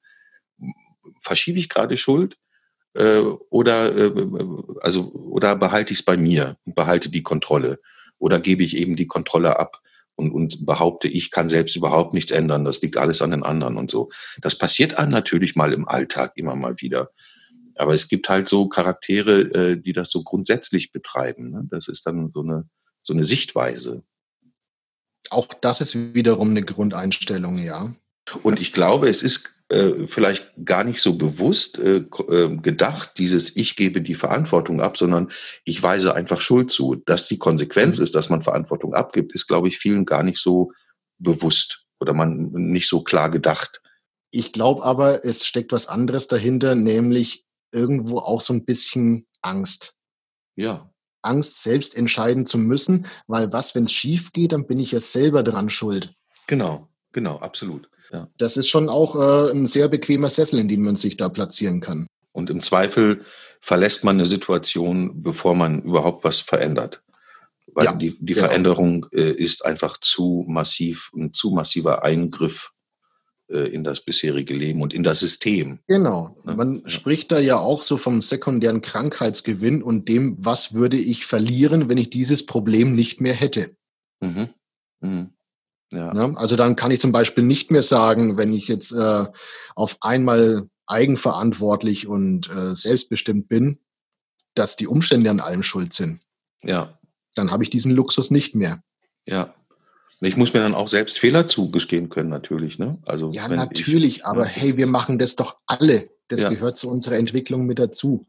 Verschiebe 1.20 1.58
ich 1.58 1.68
gerade 1.68 1.96
Schuld? 1.96 2.36
Äh, 2.94 3.20
oder, 3.48 3.96
äh, 3.96 4.12
also, 4.82 5.10
oder 5.12 5.56
behalte 5.56 5.92
ich 5.92 6.00
es 6.00 6.04
bei 6.04 6.18
mir 6.18 6.58
und 6.66 6.74
behalte 6.74 7.10
die 7.10 7.22
Kontrolle? 7.22 7.78
Oder 8.18 8.38
gebe 8.38 8.62
ich 8.62 8.76
eben 8.76 8.96
die 8.96 9.06
Kontrolle 9.06 9.58
ab? 9.58 9.80
Und, 10.16 10.32
und 10.32 10.66
behaupte, 10.66 11.08
ich 11.08 11.30
kann 11.30 11.48
selbst 11.48 11.76
überhaupt 11.76 12.14
nichts 12.14 12.32
ändern, 12.32 12.64
das 12.64 12.82
liegt 12.82 12.96
alles 12.96 13.22
an 13.22 13.30
den 13.30 13.42
anderen 13.42 13.76
und 13.76 13.90
so. 13.90 14.10
Das 14.40 14.56
passiert 14.56 14.94
einem 14.94 15.12
natürlich 15.12 15.56
mal 15.56 15.72
im 15.72 15.88
Alltag 15.88 16.32
immer 16.36 16.56
mal 16.56 16.80
wieder. 16.80 17.10
Aber 17.76 17.94
es 17.94 18.08
gibt 18.08 18.28
halt 18.28 18.48
so 18.48 18.68
Charaktere, 18.68 19.40
äh, 19.40 19.80
die 19.80 19.92
das 19.92 20.10
so 20.10 20.22
grundsätzlich 20.22 20.92
betreiben. 20.92 21.50
Ne? 21.50 21.62
Das 21.70 21.88
ist 21.88 22.06
dann 22.06 22.30
so 22.32 22.42
eine, 22.42 22.68
so 23.02 23.14
eine 23.14 23.24
Sichtweise. 23.24 24.02
Auch 25.30 25.48
das 25.54 25.80
ist 25.80 26.14
wiederum 26.14 26.50
eine 26.50 26.62
Grundeinstellung, 26.62 27.58
ja. 27.58 27.94
Und 28.42 28.60
ich 28.60 28.72
glaube, 28.72 29.08
es 29.08 29.22
ist 29.22 29.61
äh, 29.72 30.06
vielleicht 30.06 30.52
gar 30.64 30.84
nicht 30.84 31.00
so 31.00 31.16
bewusst 31.16 31.78
äh, 31.78 32.04
äh, 32.28 32.56
gedacht, 32.58 33.12
dieses 33.16 33.56
Ich 33.56 33.74
gebe 33.74 34.02
die 34.02 34.14
Verantwortung 34.14 34.82
ab, 34.82 34.98
sondern 34.98 35.32
ich 35.64 35.82
weise 35.82 36.14
einfach 36.14 36.42
Schuld 36.42 36.70
zu. 36.70 36.96
Dass 37.06 37.26
die 37.26 37.38
Konsequenz 37.38 37.96
mhm. 37.96 38.04
ist, 38.04 38.14
dass 38.14 38.28
man 38.28 38.42
Verantwortung 38.42 38.92
abgibt, 38.92 39.34
ist, 39.34 39.46
glaube 39.46 39.68
ich, 39.68 39.78
vielen 39.78 40.04
gar 40.04 40.24
nicht 40.24 40.38
so 40.38 40.72
bewusst 41.18 41.86
oder 42.00 42.12
man 42.12 42.50
nicht 42.52 42.86
so 42.86 43.02
klar 43.02 43.30
gedacht. 43.30 43.80
Ich 44.30 44.52
glaube 44.52 44.82
aber, 44.84 45.24
es 45.24 45.46
steckt 45.46 45.72
was 45.72 45.86
anderes 45.86 46.28
dahinter, 46.28 46.74
nämlich 46.74 47.46
irgendwo 47.70 48.18
auch 48.18 48.42
so 48.42 48.52
ein 48.52 48.66
bisschen 48.66 49.26
Angst. 49.40 49.94
Ja. 50.54 50.92
Angst, 51.22 51.62
selbst 51.62 51.96
entscheiden 51.96 52.44
zu 52.44 52.58
müssen, 52.58 53.06
weil 53.26 53.52
was, 53.54 53.74
wenn 53.74 53.84
es 53.84 53.92
schief 53.92 54.32
geht, 54.32 54.52
dann 54.52 54.66
bin 54.66 54.78
ich 54.78 54.92
ja 54.92 55.00
selber 55.00 55.42
dran 55.42 55.70
schuld. 55.70 56.12
Genau, 56.46 56.88
genau, 57.12 57.38
absolut. 57.38 57.88
Ja. 58.12 58.28
Das 58.36 58.56
ist 58.56 58.68
schon 58.68 58.88
auch 58.88 59.16
äh, 59.16 59.50
ein 59.52 59.66
sehr 59.66 59.88
bequemer 59.88 60.28
Sessel, 60.28 60.58
in 60.58 60.68
dem 60.68 60.82
man 60.82 60.96
sich 60.96 61.16
da 61.16 61.28
platzieren 61.28 61.80
kann. 61.80 62.06
Und 62.32 62.50
im 62.50 62.62
Zweifel 62.62 63.24
verlässt 63.60 64.04
man 64.04 64.16
eine 64.16 64.26
Situation, 64.26 65.22
bevor 65.22 65.54
man 65.54 65.82
überhaupt 65.82 66.24
was 66.24 66.40
verändert. 66.40 67.02
Weil 67.74 67.86
ja, 67.86 67.94
die, 67.94 68.16
die 68.20 68.34
genau. 68.34 68.46
Veränderung 68.46 69.06
äh, 69.12 69.32
ist 69.32 69.64
einfach 69.64 69.98
zu 69.98 70.44
massiv, 70.46 71.10
ein 71.16 71.32
zu 71.32 71.50
massiver 71.52 72.02
Eingriff 72.02 72.72
äh, 73.48 73.68
in 73.72 73.84
das 73.84 74.00
bisherige 74.00 74.54
Leben 74.54 74.82
und 74.82 74.92
in 74.92 75.02
das 75.02 75.20
System. 75.20 75.78
Genau. 75.86 76.34
Ne? 76.44 76.54
Man 76.54 76.80
ja. 76.82 76.88
spricht 76.88 77.32
da 77.32 77.38
ja 77.38 77.58
auch 77.58 77.82
so 77.82 77.96
vom 77.96 78.20
sekundären 78.20 78.82
Krankheitsgewinn 78.82 79.82
und 79.82 80.08
dem, 80.08 80.36
was 80.44 80.74
würde 80.74 80.98
ich 80.98 81.24
verlieren, 81.24 81.88
wenn 81.88 81.98
ich 81.98 82.10
dieses 82.10 82.44
Problem 82.44 82.94
nicht 82.94 83.20
mehr 83.20 83.34
hätte. 83.34 83.74
Mhm. 84.20 84.48
Mhm. 85.00 85.30
Ja. 85.92 86.12
Ne? 86.12 86.34
Also 86.36 86.56
dann 86.56 86.74
kann 86.74 86.90
ich 86.90 87.00
zum 87.00 87.12
Beispiel 87.12 87.44
nicht 87.44 87.70
mehr 87.70 87.82
sagen, 87.82 88.38
wenn 88.38 88.52
ich 88.52 88.66
jetzt 88.66 88.92
äh, 88.92 89.26
auf 89.74 89.98
einmal 90.00 90.68
eigenverantwortlich 90.86 92.06
und 92.06 92.50
äh, 92.50 92.74
selbstbestimmt 92.74 93.48
bin, 93.48 93.78
dass 94.54 94.76
die 94.76 94.86
Umstände 94.86 95.30
an 95.30 95.40
allem 95.40 95.62
schuld 95.62 95.92
sind. 95.92 96.20
Ja. 96.62 96.98
Dann 97.34 97.50
habe 97.50 97.62
ich 97.62 97.70
diesen 97.70 97.92
Luxus 97.92 98.30
nicht 98.30 98.54
mehr. 98.54 98.82
Ja. 99.26 99.54
Ich 100.20 100.36
muss 100.36 100.54
mir 100.54 100.60
dann 100.60 100.74
auch 100.74 100.88
selbst 100.88 101.18
Fehler 101.18 101.48
zugestehen 101.48 102.08
können, 102.08 102.30
natürlich. 102.30 102.78
Ne? 102.78 102.98
Also, 103.04 103.30
ja, 103.30 103.48
natürlich, 103.48 104.18
ich, 104.18 104.26
aber 104.26 104.44
ja. 104.44 104.50
hey, 104.50 104.76
wir 104.76 104.86
machen 104.86 105.18
das 105.18 105.34
doch 105.34 105.58
alle. 105.66 106.10
Das 106.28 106.42
ja. 106.42 106.48
gehört 106.48 106.78
zu 106.78 106.88
unserer 106.88 107.16
Entwicklung 107.16 107.66
mit 107.66 107.78
dazu. 107.78 108.26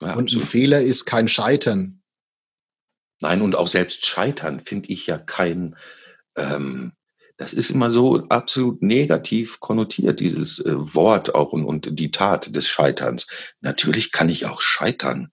Ja, 0.00 0.14
und 0.14 0.24
absolut. 0.24 0.44
ein 0.44 0.48
Fehler 0.48 0.82
ist 0.82 1.06
kein 1.06 1.26
Scheitern. 1.26 2.02
Nein, 3.20 3.42
und 3.42 3.56
auch 3.56 3.68
selbst 3.68 4.06
Scheitern 4.06 4.60
finde 4.60 4.90
ich 4.90 5.06
ja 5.06 5.18
kein, 5.18 5.76
ähm, 6.36 6.92
das 7.36 7.52
ist 7.52 7.70
immer 7.70 7.90
so 7.90 8.22
absolut 8.28 8.82
negativ 8.82 9.58
konnotiert, 9.60 10.20
dieses 10.20 10.60
äh, 10.60 10.72
Wort 10.76 11.34
auch 11.34 11.52
und, 11.52 11.64
und 11.64 11.98
die 11.98 12.10
Tat 12.10 12.54
des 12.54 12.68
Scheiterns. 12.68 13.26
Natürlich 13.60 14.12
kann 14.12 14.28
ich 14.28 14.46
auch 14.46 14.60
scheitern. 14.60 15.30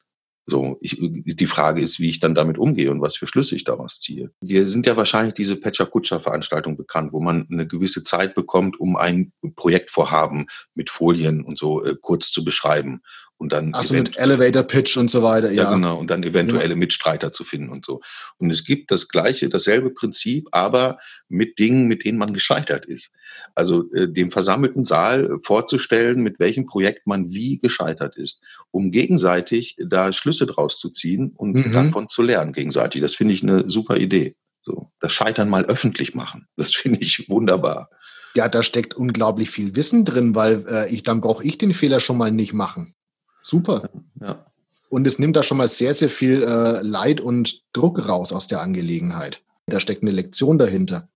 So, 0.47 0.77
ich, 0.81 0.97
die 0.99 1.47
Frage 1.47 1.81
ist, 1.81 1.99
wie 1.99 2.09
ich 2.09 2.19
dann 2.19 2.33
damit 2.33 2.57
umgehe 2.57 2.89
und 2.89 2.99
was 2.99 3.15
für 3.15 3.27
Schlüsse 3.27 3.55
ich 3.55 3.63
daraus 3.63 3.99
ziehe. 3.99 4.31
Wir 4.41 4.65
sind 4.65 4.87
ja 4.87 4.97
wahrscheinlich 4.97 5.35
diese 5.35 5.55
Pecha 5.55 5.85
Kutscher 5.85 6.19
Veranstaltung 6.19 6.75
bekannt, 6.75 7.13
wo 7.13 7.21
man 7.21 7.47
eine 7.51 7.67
gewisse 7.67 8.03
Zeit 8.03 8.33
bekommt, 8.33 8.79
um 8.79 8.95
ein 8.97 9.31
Projektvorhaben 9.55 10.47
mit 10.73 10.89
Folien 10.89 11.45
und 11.45 11.59
so 11.59 11.83
äh, 11.83 11.95
kurz 12.01 12.31
zu 12.31 12.43
beschreiben 12.43 13.01
und 13.41 13.51
dann 13.51 13.71
Ach 13.73 13.81
so, 13.81 13.95
mit 13.95 14.17
Elevator 14.17 14.61
Pitch 14.61 14.97
und 14.97 15.09
so 15.09 15.23
weiter, 15.23 15.49
ja. 15.49 15.63
Ja, 15.63 15.73
genau, 15.73 15.97
und 15.97 16.11
dann 16.11 16.21
eventuelle. 16.21 16.75
Mitstreiter 16.75 17.31
zu 17.31 17.43
finden 17.43 17.69
und 17.69 17.83
so. 17.83 17.99
Und 18.37 18.51
es 18.51 18.65
gibt 18.65 18.91
das 18.91 19.07
gleiche, 19.07 19.49
dasselbe 19.49 19.89
Prinzip, 19.89 20.47
aber 20.51 20.99
mit 21.27 21.57
Dingen, 21.57 21.87
mit 21.87 22.05
denen 22.05 22.19
man 22.19 22.33
gescheitert 22.33 22.85
ist. 22.85 23.11
Also 23.55 23.91
äh, 23.93 24.07
dem 24.07 24.29
versammelten 24.29 24.85
Saal 24.85 25.39
vorzustellen, 25.43 26.21
mit 26.21 26.39
welchem 26.39 26.67
Projekt 26.67 27.07
man 27.07 27.31
wie 27.31 27.57
gescheitert 27.57 28.15
ist, 28.15 28.41
um 28.69 28.91
gegenseitig 28.91 29.75
da 29.83 30.13
Schlüsse 30.13 30.45
draus 30.45 30.79
zu 30.79 30.89
ziehen 30.89 31.33
und 31.35 31.53
mhm. 31.53 31.73
davon 31.73 32.09
zu 32.09 32.21
lernen 32.21 32.53
gegenseitig. 32.53 33.01
Das 33.01 33.15
finde 33.15 33.33
ich 33.33 33.41
eine 33.41 33.67
super 33.67 33.97
Idee. 33.97 34.35
So, 34.61 34.91
das 34.99 35.13
Scheitern 35.13 35.49
mal 35.49 35.65
öffentlich 35.65 36.13
machen. 36.13 36.47
Das 36.57 36.75
finde 36.75 36.99
ich 37.01 37.27
wunderbar. 37.27 37.89
Ja, 38.35 38.47
da 38.47 38.61
steckt 38.61 38.93
unglaublich 38.93 39.49
viel 39.49 39.75
Wissen 39.75 40.05
drin, 40.05 40.35
weil 40.35 40.63
äh, 40.69 40.93
ich 40.93 41.01
dann 41.01 41.21
brauche 41.21 41.43
ich 41.43 41.57
den 41.57 41.73
Fehler 41.73 41.99
schon 41.99 42.19
mal 42.19 42.31
nicht 42.31 42.53
machen. 42.53 42.93
Super. 43.41 43.89
Ja. 44.19 44.45
Und 44.89 45.07
es 45.07 45.19
nimmt 45.19 45.37
da 45.37 45.43
schon 45.43 45.57
mal 45.57 45.69
sehr, 45.69 45.93
sehr 45.93 46.09
viel 46.09 46.43
äh, 46.43 46.81
Leid 46.81 47.21
und 47.21 47.61
Druck 47.73 48.09
raus 48.09 48.33
aus 48.33 48.47
der 48.47 48.61
Angelegenheit. 48.61 49.41
Da 49.65 49.79
steckt 49.79 50.01
eine 50.01 50.11
Lektion 50.11 50.57
dahinter. 50.57 51.07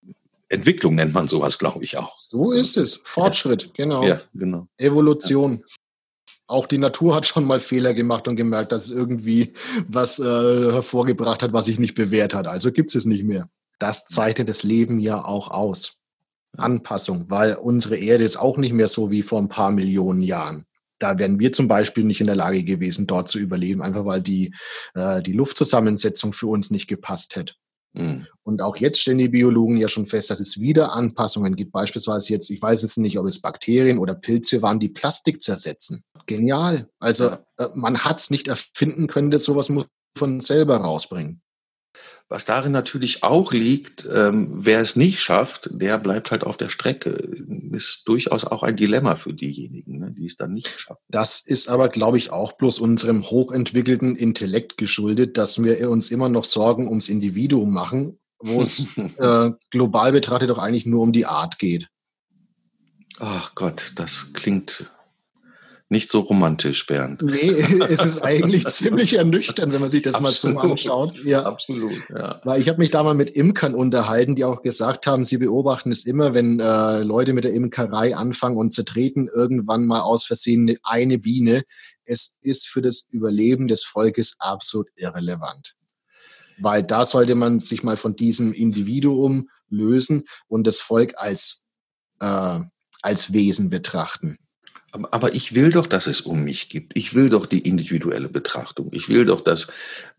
Entwicklung 0.47 0.95
nennt 0.95 1.13
man 1.13 1.27
sowas, 1.27 1.59
glaube 1.59 1.83
ich 1.83 1.97
auch. 1.97 2.17
So 2.17 2.51
ist 2.51 2.77
es. 2.77 3.01
Fortschritt, 3.03 3.63
ja. 3.63 3.69
genau. 3.75 4.07
Ja, 4.07 4.21
genau. 4.33 4.67
Evolution. 4.77 5.57
Ja. 5.59 5.65
Auch 6.47 6.67
die 6.67 6.77
Natur 6.77 7.15
hat 7.15 7.25
schon 7.25 7.43
mal 7.43 7.59
Fehler 7.59 7.93
gemacht 7.93 8.27
und 8.27 8.35
gemerkt, 8.35 8.71
dass 8.71 8.85
es 8.85 8.91
irgendwie 8.91 9.53
was 9.87 10.19
äh, 10.19 10.23
hervorgebracht 10.23 11.41
hat, 11.43 11.53
was 11.53 11.65
sich 11.65 11.79
nicht 11.79 11.95
bewährt 11.95 12.33
hat. 12.33 12.47
Also 12.47 12.71
gibt 12.71 12.91
es 12.91 12.95
es 12.95 13.05
nicht 13.05 13.23
mehr. 13.23 13.49
Das 13.79 14.05
zeichnet 14.05 14.47
das 14.47 14.63
Leben 14.63 14.99
ja 14.99 15.25
auch 15.25 15.49
aus. 15.49 15.97
Anpassung, 16.55 17.25
weil 17.27 17.55
unsere 17.55 17.97
Erde 17.97 18.23
ist 18.23 18.37
auch 18.37 18.57
nicht 18.57 18.71
mehr 18.71 18.87
so 18.87 19.11
wie 19.11 19.21
vor 19.21 19.39
ein 19.39 19.49
paar 19.49 19.71
Millionen 19.71 20.21
Jahren 20.21 20.65
da 20.99 21.19
wären 21.19 21.39
wir 21.39 21.51
zum 21.51 21.67
Beispiel 21.67 22.03
nicht 22.03 22.21
in 22.21 22.27
der 22.27 22.35
Lage 22.35 22.63
gewesen, 22.63 23.07
dort 23.07 23.27
zu 23.27 23.39
überleben, 23.39 23.81
einfach 23.81 24.05
weil 24.05 24.21
die, 24.21 24.53
äh, 24.93 25.21
die 25.21 25.33
Luftzusammensetzung 25.33 26.33
für 26.33 26.47
uns 26.47 26.71
nicht 26.71 26.87
gepasst 26.87 27.35
hätte. 27.35 27.53
Mhm. 27.93 28.27
Und 28.43 28.61
auch 28.61 28.77
jetzt 28.77 28.99
stellen 28.99 29.17
die 29.17 29.29
Biologen 29.29 29.77
ja 29.77 29.87
schon 29.87 30.05
fest, 30.05 30.29
dass 30.29 30.39
es 30.39 30.59
wieder 30.59 30.93
Anpassungen 30.93 31.55
gibt. 31.55 31.71
Beispielsweise 31.71 32.33
jetzt, 32.33 32.49
ich 32.49 32.61
weiß 32.61 32.81
jetzt 32.81 32.97
nicht, 32.97 33.17
ob 33.17 33.25
es 33.25 33.41
Bakterien 33.41 33.97
oder 33.97 34.15
Pilze 34.15 34.61
waren, 34.61 34.79
die 34.79 34.89
Plastik 34.89 35.41
zersetzen. 35.41 36.03
Genial. 36.25 36.89
Also 36.99 37.29
äh, 37.57 37.67
man 37.75 37.99
hat 37.99 38.19
es 38.19 38.29
nicht 38.29 38.47
erfinden 38.47 39.07
können, 39.07 39.31
das 39.31 39.45
sowas 39.45 39.69
muss 39.69 39.87
von 40.17 40.39
selber 40.39 40.77
rausbringen. 40.77 41.41
Was 42.27 42.45
darin 42.45 42.71
natürlich 42.71 43.21
auch 43.23 43.53
liegt, 43.53 44.07
ähm, 44.11 44.51
wer 44.55 44.81
es 44.81 44.95
nicht 44.95 45.19
schafft, 45.19 45.69
der 45.71 45.99
bleibt 45.99 46.31
halt 46.31 46.43
auf 46.43 46.57
der 46.57 46.69
Strecke. 46.69 47.09
Ist 47.71 48.03
durchaus 48.05 48.45
auch 48.45 48.63
ein 48.63 48.77
Dilemma 48.77 49.15
für 49.15 49.31
diejenigen, 49.31 49.99
ne, 49.99 50.11
die 50.11 50.25
es 50.25 50.35
dann 50.35 50.53
nicht 50.53 50.79
schaffen. 50.79 51.01
Das 51.07 51.39
ist 51.39 51.67
aber, 51.67 51.87
glaube 51.87 52.17
ich, 52.17 52.31
auch 52.31 52.53
bloß 52.53 52.79
unserem 52.79 53.23
hochentwickelten 53.23 54.15
Intellekt 54.15 54.77
geschuldet, 54.77 55.37
dass 55.37 55.63
wir 55.63 55.89
uns 55.91 56.09
immer 56.09 56.27
noch 56.27 56.45
Sorgen 56.45 56.87
ums 56.87 57.09
Individuum 57.09 57.71
machen, 57.71 58.17
wo 58.39 58.59
es 58.59 58.85
äh, 59.17 59.51
global 59.69 60.11
betrachtet 60.11 60.49
doch 60.49 60.57
eigentlich 60.57 60.87
nur 60.87 61.03
um 61.03 61.11
die 61.11 61.27
Art 61.27 61.59
geht. 61.59 61.89
Ach 63.19 63.53
Gott, 63.53 63.93
das 63.95 64.33
klingt 64.33 64.91
nicht 65.87 66.09
so 66.09 66.21
romantisch, 66.21 66.87
Bernd. 66.87 67.21
Nee, 67.21 67.49
es 67.89 68.03
ist 68.03 68.23
eigentlich 68.23 68.65
ziemlich 68.67 69.13
ernüchternd, 69.13 69.71
wenn 69.71 69.81
man 69.81 69.89
sich 69.89 70.01
das 70.01 70.15
Absolut. 70.15 70.55
mal 70.55 70.63
so 70.63 70.71
anschaut. 70.71 71.23
Ja. 71.23 71.43
Absolut, 71.43 71.93
ja. 72.09 72.41
Weil 72.43 72.59
ich 72.59 72.69
habe 72.69 72.79
mich 72.79 72.89
da 72.89 73.03
mal 73.03 73.13
mit 73.13 73.29
Imkern 73.29 73.75
unterhalten, 73.75 74.35
die 74.35 74.45
auch 74.45 74.63
gesagt 74.63 75.05
haben, 75.05 75.25
sie 75.25 75.37
beobachten 75.37 75.91
es 75.91 76.05
immer, 76.05 76.33
wenn 76.33 76.59
äh, 76.59 77.03
Leute 77.03 77.33
mit 77.33 77.43
der 77.43 77.53
Imkerei 77.53 78.15
anfangen 78.15 78.57
und 78.57 78.73
zertreten 78.73 79.29
irgendwann 79.33 79.85
mal 79.85 80.01
aus 80.01 80.25
Versehen 80.25 80.75
eine 80.83 81.19
Biene. 81.19 81.63
Es 82.03 82.35
ist 82.41 82.67
für 82.67 82.81
das 82.81 83.05
Überleben 83.11 83.67
des 83.67 83.83
Volkes 83.83 84.35
absolut 84.39 84.87
irrelevant. 84.95 85.75
Weil 86.57 86.81
da 86.81 87.03
sollte 87.03 87.35
man 87.35 87.59
sich 87.59 87.83
mal 87.83 87.97
von 87.97 88.15
diesem 88.15 88.53
Individuum 88.53 89.49
lösen 89.69 90.23
und 90.47 90.65
das 90.65 90.79
Volk 90.79 91.13
als, 91.17 91.65
äh, 92.21 92.59
als 93.01 93.33
Wesen 93.33 93.69
betrachten. 93.69 94.39
Aber 95.11 95.33
ich 95.33 95.53
will 95.53 95.71
doch, 95.71 95.87
dass 95.87 96.07
es 96.07 96.21
um 96.21 96.43
mich 96.43 96.69
gibt. 96.69 96.97
Ich 96.97 97.13
will 97.13 97.29
doch 97.29 97.45
die 97.45 97.67
individuelle 97.67 98.29
Betrachtung. 98.29 98.89
Ich 98.91 99.09
will 99.09 99.25
doch, 99.25 99.41
dass 99.41 99.67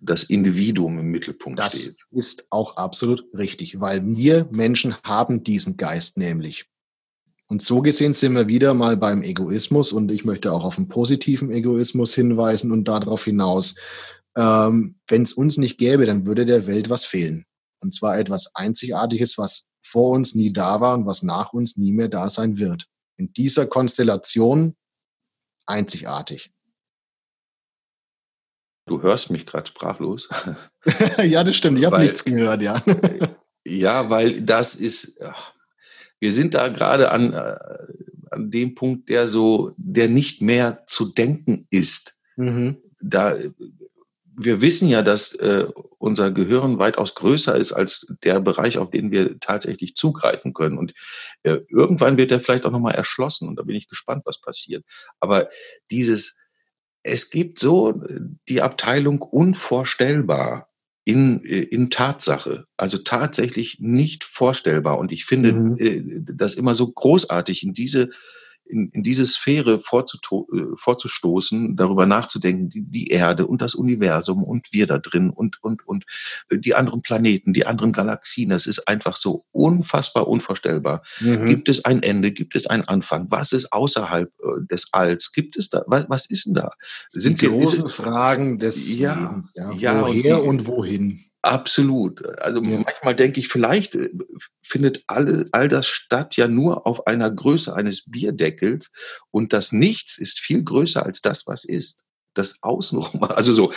das 0.01 0.25
Individuum 0.25 0.99
im 0.99 1.07
Mittelpunkt 1.07 1.59
das 1.59 1.73
steht. 1.73 1.97
Das 1.97 2.07
ist 2.11 2.47
auch 2.51 2.77
absolut 2.77 3.25
richtig, 3.33 3.81
weil 3.81 4.05
wir 4.05 4.49
Menschen 4.55 4.97
haben 5.05 5.43
diesen 5.43 5.77
Geist 5.77 6.19
nämlich. 6.19 6.67
Und 7.49 7.63
so 7.63 7.81
gesehen 7.81 8.13
sind 8.13 8.35
wir 8.35 8.49
wieder 8.49 8.75
mal 8.75 8.97
beim 8.97 9.23
Egoismus 9.23 9.93
und 9.93 10.11
ich 10.11 10.25
möchte 10.25 10.53
auch 10.53 10.65
auf 10.65 10.79
einen 10.79 10.89
positiven 10.89 11.53
Egoismus 11.53 12.13
hinweisen 12.15 12.73
und 12.73 12.89
darauf 12.89 13.25
hinaus, 13.25 13.77
ähm, 14.37 14.97
wenn 15.07 15.23
es 15.23 15.33
uns 15.33 15.57
nicht 15.57 15.79
gäbe, 15.79 16.07
dann 16.07 16.27
würde 16.27 16.45
der 16.45 16.67
Welt 16.67 16.91
was 16.91 17.05
fehlen. 17.05 17.45
Und 17.81 17.95
zwar 17.95 18.19
etwas 18.19 18.51
Einzigartiges, 18.55 19.39
was 19.39 19.69
vor 19.81 20.11
uns 20.11 20.35
nie 20.35 20.53
da 20.53 20.81
war 20.81 20.95
und 20.95 21.07
was 21.07 21.23
nach 21.23 21.53
uns 21.53 21.77
nie 21.77 21.93
mehr 21.93 22.09
da 22.09 22.29
sein 22.29 22.59
wird 22.59 22.89
in 23.17 23.33
dieser 23.33 23.67
Konstellation 23.67 24.77
einzigartig. 25.67 26.53
Du 28.87 29.03
hörst 29.03 29.31
mich 29.31 29.47
gerade 29.47 29.67
sprachlos. 29.67 30.29
ja, 31.25 31.43
das 31.43 31.57
stimmt. 31.57 31.79
Ich 31.79 31.85
habe 31.85 31.99
nichts 31.99 32.25
gehört, 32.25 32.63
ja. 32.63 32.81
ja, 33.65 34.09
weil 34.11 34.43
das 34.43 34.77
ist, 34.77 35.21
wir 36.21 36.31
sind 36.31 36.55
da 36.55 36.69
gerade 36.69 37.11
an, 37.11 37.33
äh, 37.33 37.57
an 38.31 38.51
dem 38.51 38.77
Punkt, 38.77 39.09
der 39.09 39.27
so, 39.27 39.73
der 39.77 40.09
nicht 40.09 40.41
mehr 40.41 40.85
zu 40.87 41.07
denken 41.07 41.67
ist. 41.71 42.21
Mhm. 42.37 42.77
Da 43.01 43.35
wir 44.39 44.61
wissen 44.61 44.89
ja, 44.89 45.03
dass 45.03 45.35
äh, 45.35 45.67
unser 45.99 46.31
Gehirn 46.31 46.79
weitaus 46.79 47.15
größer 47.15 47.57
ist 47.57 47.73
als 47.73 48.15
der 48.23 48.41
Bereich, 48.41 48.79
auf 48.79 48.91
den 48.91 49.11
wir 49.11 49.41
tatsächlich 49.41 49.95
zugreifen 49.97 50.53
können. 50.53 50.79
Und 50.79 50.93
äh, 51.43 51.61
irgendwann 51.69 52.17
wird 52.17 52.31
er 52.31 52.41
vielleicht 52.41 52.65
auch 52.65 52.71
nochmal 52.71 52.95
erschlossen 52.95 53.49
und 53.49 53.57
da 53.57 53.63
bin 53.63 53.77
ich 53.77 53.89
gespannt, 53.89 54.23
was 54.25 54.41
passiert. 54.41 54.85
Aber 55.21 55.49
dieses, 55.91 56.39
es 57.03 57.31
gibt 57.31 57.59
so 57.59 57.95
die 58.49 58.63
Abteilung 58.63 59.23
unvorstellbar 59.23 60.69
in, 61.05 61.45
äh, 61.45 61.63
in 61.63 61.89
Tatsache, 61.91 62.67
also 62.77 62.99
tatsächlich 62.99 63.79
nicht 63.81 64.25
vorstellbar. 64.25 64.99
Und 64.99 65.13
ich 65.13 65.25
finde 65.25 65.53
mhm. 65.53 65.77
äh, 65.79 66.03
das 66.35 66.55
immer 66.55 66.75
so 66.75 66.93
großartig, 66.93 67.63
in 67.63 67.75
diese 67.75 68.11
in, 68.69 68.91
in 68.93 69.03
diese 69.03 69.25
Sphäre 69.25 69.75
äh, 69.75 70.77
vorzustoßen, 70.77 71.77
darüber 71.77 72.07
nachzudenken, 72.07 72.71
die, 72.71 72.83
die 72.83 73.09
Erde 73.09 73.47
und 73.47 73.63
das 73.63 73.75
Universum 73.75 74.43
und 74.43 74.69
wir 74.73 74.87
da 74.87 74.99
drin 74.99 75.31
und, 75.31 75.63
und, 75.63 75.87
und 75.87 76.05
äh, 76.51 76.59
die 76.59 76.75
anderen 76.75 77.03
Planeten, 77.03 77.53
die 77.53 77.67
anderen 77.67 77.93
Galaxien, 77.93 78.51
das 78.51 78.67
ist 78.67 78.89
einfach 78.89 79.17
so 79.17 79.45
unfassbar 79.53 80.29
unvorstellbar. 80.29 81.03
Mhm. 81.21 81.47
Gibt 81.47 81.69
es 81.69 81.85
ein 81.85 82.03
Ende? 82.03 82.33
Gibt 82.33 82.57
es 82.57 82.67
einen 82.67 82.85
Anfang? 82.85 83.31
Was 83.31 83.53
ist 83.53 83.73
außerhalb 83.73 84.29
äh, 84.29 84.67
des 84.71 84.89
Alls? 84.93 85.33
Gibt 85.33 85.57
es 85.57 85.71
da, 85.71 85.83
was, 85.87 86.07
was 86.09 86.27
ist 86.31 86.47
denn 86.47 86.55
da? 86.55 86.71
Sind 87.11 87.41
die 87.41 87.47
großen 87.47 87.85
wir, 87.85 87.89
Fragen 87.89 88.59
des 88.59 88.97
ja, 88.99 89.15
Lebens, 89.15 89.55
ja. 89.55 89.73
ja 89.73 90.01
Woher 90.01 90.39
und, 90.39 90.45
die, 90.45 90.49
und 90.49 90.67
wohin? 90.67 91.21
Absolut. 91.47 92.27
Also 92.41 92.61
ja. 92.61 92.81
manchmal 92.81 93.15
denke 93.15 93.39
ich, 93.39 93.47
vielleicht 93.47 93.95
äh, 93.95 94.11
findet 94.63 95.05
alle, 95.07 95.47
all 95.53 95.69
das 95.69 95.87
statt 95.87 96.37
ja 96.37 96.49
nur 96.49 96.89
auf 96.89 97.07
einer 97.07 97.31
Größe 97.31 97.75
eines 97.75 98.11
Bierdeckels 98.11 98.91
und 99.31 99.53
das 99.53 99.71
Nichts 99.71 100.19
ist 100.19 100.41
viel 100.41 100.65
größer 100.65 101.07
als 101.07 101.21
das, 101.21 101.47
was 101.47 101.65
ist. 101.65 102.03
Das 102.35 102.63
Außenrum, 102.63 103.23
also 103.31 103.53
so, 103.53 103.73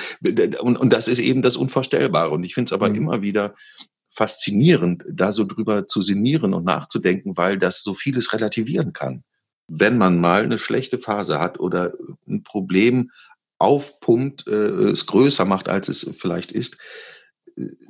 und, 0.62 0.78
und 0.78 0.92
das 0.92 1.08
ist 1.08 1.20
eben 1.20 1.44
das 1.44 1.58
Unvorstellbare. 1.58 2.32
Und 2.32 2.44
ich 2.44 2.56
finde 2.56 2.70
es 2.70 2.74
aber 2.74 2.90
mhm. 2.90 2.96
immer 2.96 3.22
wieder 3.22 3.54
faszinierend, 4.10 5.04
da 5.08 5.32
so 5.32 5.46
drüber 5.46 5.88
zu 5.88 6.02
sinnieren 6.02 6.56
und 6.56 6.66
nachzudenken, 6.66 7.38
weil 7.38 7.60
das 7.60 7.84
so 7.84 7.94
vieles 7.94 8.34
relativieren 8.34 8.94
kann. 8.94 9.24
Wenn 9.68 10.00
man 10.00 10.20
mal 10.20 10.44
eine 10.44 10.58
schlechte 10.58 10.98
Phase 10.98 11.40
hat 11.40 11.60
oder 11.60 11.94
ein 12.28 12.42
Problem 12.42 13.12
aufpumpt, 13.60 14.48
äh, 14.48 14.90
es 14.90 15.06
größer 15.06 15.46
macht, 15.46 15.70
als 15.70 15.88
es 15.88 16.10
vielleicht 16.18 16.52
ist, 16.52 16.78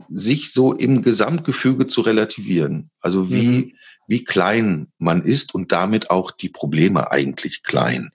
sich 0.08 0.52
so 0.52 0.74
im 0.74 1.02
Gesamtgefüge 1.02 1.88
zu 1.88 2.02
relativieren. 2.02 2.90
Also 3.00 3.32
wie, 3.32 3.48
mhm. 3.48 3.74
wie 4.08 4.24
klein 4.24 4.88
man 4.98 5.22
ist 5.22 5.54
und 5.54 5.72
damit 5.72 6.10
auch 6.10 6.32
die 6.32 6.50
Probleme 6.50 7.12
eigentlich 7.12 7.64
klein. 7.64 8.12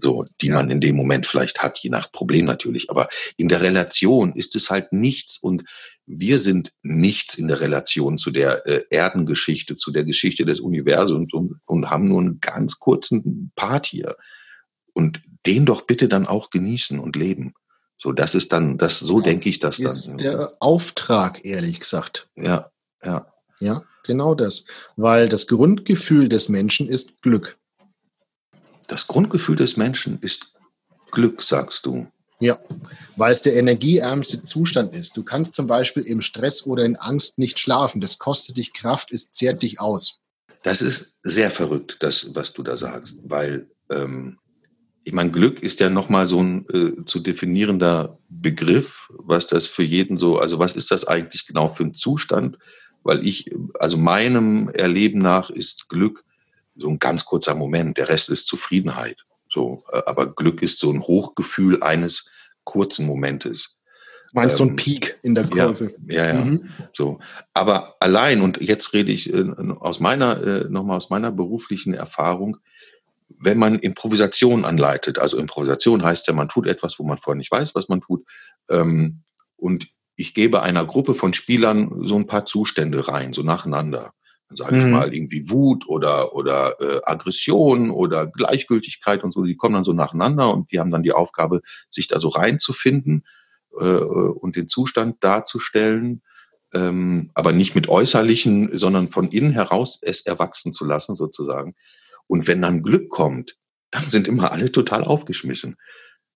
So, 0.00 0.26
die 0.40 0.48
ja. 0.48 0.54
man 0.54 0.70
in 0.70 0.80
dem 0.80 0.94
Moment 0.94 1.26
vielleicht 1.26 1.60
hat, 1.60 1.80
je 1.80 1.90
nach 1.90 2.12
Problem 2.12 2.44
natürlich. 2.44 2.88
Aber 2.88 3.08
in 3.36 3.48
der 3.48 3.62
Relation 3.62 4.32
ist 4.36 4.54
es 4.54 4.70
halt 4.70 4.92
nichts 4.92 5.38
und 5.38 5.64
wir 6.06 6.38
sind 6.38 6.72
nichts 6.82 7.36
in 7.36 7.48
der 7.48 7.60
Relation 7.60 8.16
zu 8.16 8.30
der 8.30 8.64
äh, 8.66 8.84
Erdengeschichte, 8.90 9.74
zu 9.74 9.90
der 9.90 10.04
Geschichte 10.04 10.44
des 10.44 10.60
Universums 10.60 11.32
und, 11.32 11.56
und 11.64 11.90
haben 11.90 12.06
nur 12.06 12.20
einen 12.20 12.40
ganz 12.40 12.78
kurzen 12.78 13.50
Part 13.56 13.86
hier. 13.86 14.14
Und 14.92 15.20
den 15.46 15.66
doch 15.66 15.82
bitte 15.82 16.08
dann 16.08 16.26
auch 16.26 16.50
genießen 16.50 17.00
und 17.00 17.16
leben. 17.16 17.54
So, 18.00 18.12
das 18.12 18.36
ist 18.36 18.52
dann, 18.52 18.78
das, 18.78 19.00
so 19.00 19.18
das 19.18 19.24
denke 19.24 19.48
ich 19.48 19.58
das 19.58 19.80
ist 19.80 20.06
dann. 20.06 20.18
Der 20.18 20.52
Auftrag, 20.60 21.44
ehrlich 21.44 21.80
gesagt. 21.80 22.28
Ja, 22.36 22.70
ja. 23.04 23.26
Ja, 23.60 23.82
genau 24.04 24.36
das. 24.36 24.64
Weil 24.96 25.28
das 25.28 25.48
Grundgefühl 25.48 26.28
des 26.28 26.48
Menschen 26.48 26.88
ist 26.88 27.20
Glück. 27.22 27.58
Das 28.86 29.08
Grundgefühl 29.08 29.56
des 29.56 29.76
Menschen 29.76 30.20
ist 30.20 30.52
Glück, 31.10 31.42
sagst 31.42 31.86
du. 31.86 32.06
Ja, 32.40 32.60
weil 33.16 33.32
es 33.32 33.42
der 33.42 33.56
energieärmste 33.56 34.44
Zustand 34.44 34.94
ist. 34.94 35.16
Du 35.16 35.24
kannst 35.24 35.56
zum 35.56 35.66
Beispiel 35.66 36.04
im 36.04 36.20
Stress 36.20 36.64
oder 36.66 36.84
in 36.84 36.94
Angst 36.94 37.38
nicht 37.38 37.58
schlafen. 37.58 38.00
Das 38.00 38.18
kostet 38.18 38.58
dich 38.58 38.72
Kraft, 38.72 39.10
es 39.10 39.32
zehrt 39.32 39.62
dich 39.62 39.80
aus. 39.80 40.20
Das 40.62 40.82
ist 40.82 41.18
sehr 41.24 41.50
verrückt, 41.50 41.96
das, 42.00 42.34
was 42.34 42.52
du 42.52 42.62
da 42.62 42.76
sagst, 42.76 43.18
weil 43.24 43.68
ähm, 43.90 44.38
ich 45.08 45.14
meine, 45.14 45.30
Glück 45.30 45.62
ist 45.62 45.80
ja 45.80 45.88
nochmal 45.88 46.26
so 46.26 46.42
ein 46.42 46.66
äh, 46.68 47.02
zu 47.06 47.20
definierender 47.20 48.18
Begriff, 48.28 49.08
was 49.16 49.46
das 49.46 49.66
für 49.66 49.82
jeden 49.82 50.18
so, 50.18 50.38
also 50.38 50.58
was 50.58 50.76
ist 50.76 50.90
das 50.90 51.06
eigentlich 51.06 51.46
genau 51.46 51.66
für 51.68 51.84
ein 51.84 51.94
Zustand? 51.94 52.58
Weil 53.04 53.26
ich, 53.26 53.50
also 53.80 53.96
meinem 53.96 54.68
Erleben 54.68 55.20
nach 55.20 55.48
ist 55.48 55.88
Glück 55.88 56.24
so 56.76 56.90
ein 56.90 56.98
ganz 56.98 57.24
kurzer 57.24 57.54
Moment, 57.54 57.96
der 57.96 58.10
Rest 58.10 58.28
ist 58.28 58.48
Zufriedenheit. 58.48 59.24
So, 59.48 59.82
äh, 59.90 60.02
aber 60.04 60.34
Glück 60.34 60.60
ist 60.60 60.78
so 60.78 60.92
ein 60.92 61.00
Hochgefühl 61.00 61.82
eines 61.82 62.30
kurzen 62.64 63.06
Momentes. 63.06 63.80
Meinst 64.34 64.60
du 64.60 64.64
ähm, 64.64 64.68
so 64.68 64.72
ein 64.72 64.76
Peak 64.76 65.18
in 65.22 65.34
der 65.34 65.44
Kurve? 65.44 65.94
Ja, 66.06 66.26
ja, 66.26 66.34
ja. 66.34 66.44
Mhm. 66.44 66.68
So. 66.92 67.18
Aber 67.54 67.96
allein, 68.00 68.42
und 68.42 68.60
jetzt 68.60 68.92
rede 68.92 69.10
ich 69.10 69.32
äh, 69.32 69.42
aus 69.80 70.00
meiner, 70.00 70.36
äh, 70.42 70.68
nochmal 70.68 70.98
aus 70.98 71.08
meiner 71.08 71.32
beruflichen 71.32 71.94
Erfahrung, 71.94 72.58
wenn 73.28 73.58
man 73.58 73.78
Improvisation 73.78 74.64
anleitet, 74.64 75.18
also 75.18 75.38
Improvisation 75.38 76.02
heißt 76.02 76.26
ja, 76.26 76.32
man 76.32 76.48
tut 76.48 76.66
etwas, 76.66 76.98
wo 76.98 77.04
man 77.04 77.18
vorher 77.18 77.38
nicht 77.38 77.52
weiß, 77.52 77.74
was 77.74 77.88
man 77.88 78.00
tut, 78.00 78.24
ähm, 78.70 79.22
und 79.56 79.88
ich 80.16 80.34
gebe 80.34 80.62
einer 80.62 80.84
Gruppe 80.84 81.14
von 81.14 81.32
Spielern 81.32 82.06
so 82.06 82.16
ein 82.16 82.26
paar 82.26 82.44
Zustände 82.44 83.08
rein, 83.08 83.32
so 83.32 83.42
nacheinander. 83.42 84.12
Dann 84.48 84.56
sage 84.56 84.76
mhm. 84.76 84.80
ich 84.80 84.86
mal 84.86 85.14
irgendwie 85.14 85.50
Wut 85.50 85.86
oder 85.86 86.34
oder 86.34 86.80
äh, 86.80 87.00
Aggression 87.04 87.90
oder 87.90 88.26
Gleichgültigkeit 88.26 89.22
und 89.22 89.32
so. 89.32 89.44
Die 89.44 89.56
kommen 89.56 89.74
dann 89.74 89.84
so 89.84 89.92
nacheinander 89.92 90.52
und 90.52 90.72
die 90.72 90.80
haben 90.80 90.90
dann 90.90 91.02
die 91.02 91.12
Aufgabe, 91.12 91.60
sich 91.88 92.08
da 92.08 92.18
so 92.18 92.28
reinzufinden 92.30 93.24
äh, 93.78 93.84
und 93.84 94.56
den 94.56 94.68
Zustand 94.68 95.22
darzustellen, 95.22 96.22
ähm, 96.74 97.30
aber 97.34 97.52
nicht 97.52 97.74
mit 97.74 97.88
äußerlichen, 97.88 98.76
sondern 98.76 99.08
von 99.08 99.30
innen 99.30 99.52
heraus 99.52 99.98
es 100.02 100.22
erwachsen 100.22 100.72
zu 100.72 100.84
lassen 100.84 101.14
sozusagen. 101.14 101.74
Und 102.28 102.46
wenn 102.46 102.62
dann 102.62 102.82
Glück 102.82 103.08
kommt, 103.10 103.56
dann 103.90 104.04
sind 104.04 104.28
immer 104.28 104.52
alle 104.52 104.70
total 104.70 105.02
aufgeschmissen, 105.02 105.76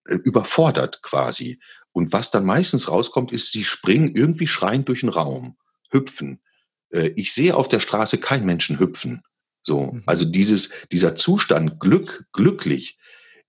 äh, 0.07 0.16
überfordert 0.24 1.02
quasi. 1.02 1.61
Und 1.92 2.12
was 2.12 2.31
dann 2.31 2.44
meistens 2.44 2.88
rauskommt, 2.88 3.33
ist, 3.33 3.52
sie 3.52 3.64
springen 3.64 4.14
irgendwie 4.14 4.46
schreiend 4.46 4.88
durch 4.88 5.00
den 5.00 5.11
Raum, 5.11 5.57
hüpfen. 5.90 6.42
Äh, 6.90 7.12
ich 7.16 7.33
sehe 7.33 7.55
auf 7.55 7.68
der 7.68 7.81
Straße 7.81 8.18
keinen 8.18 8.46
Menschen 8.46 8.78
hüpfen. 8.81 9.22
So, 9.62 9.92
mhm. 9.92 10.02
also 10.07 10.24
dieses, 10.24 10.72
dieser 10.90 11.14
Zustand 11.14 11.78
Glück, 11.78 12.26
glücklich, 12.33 12.98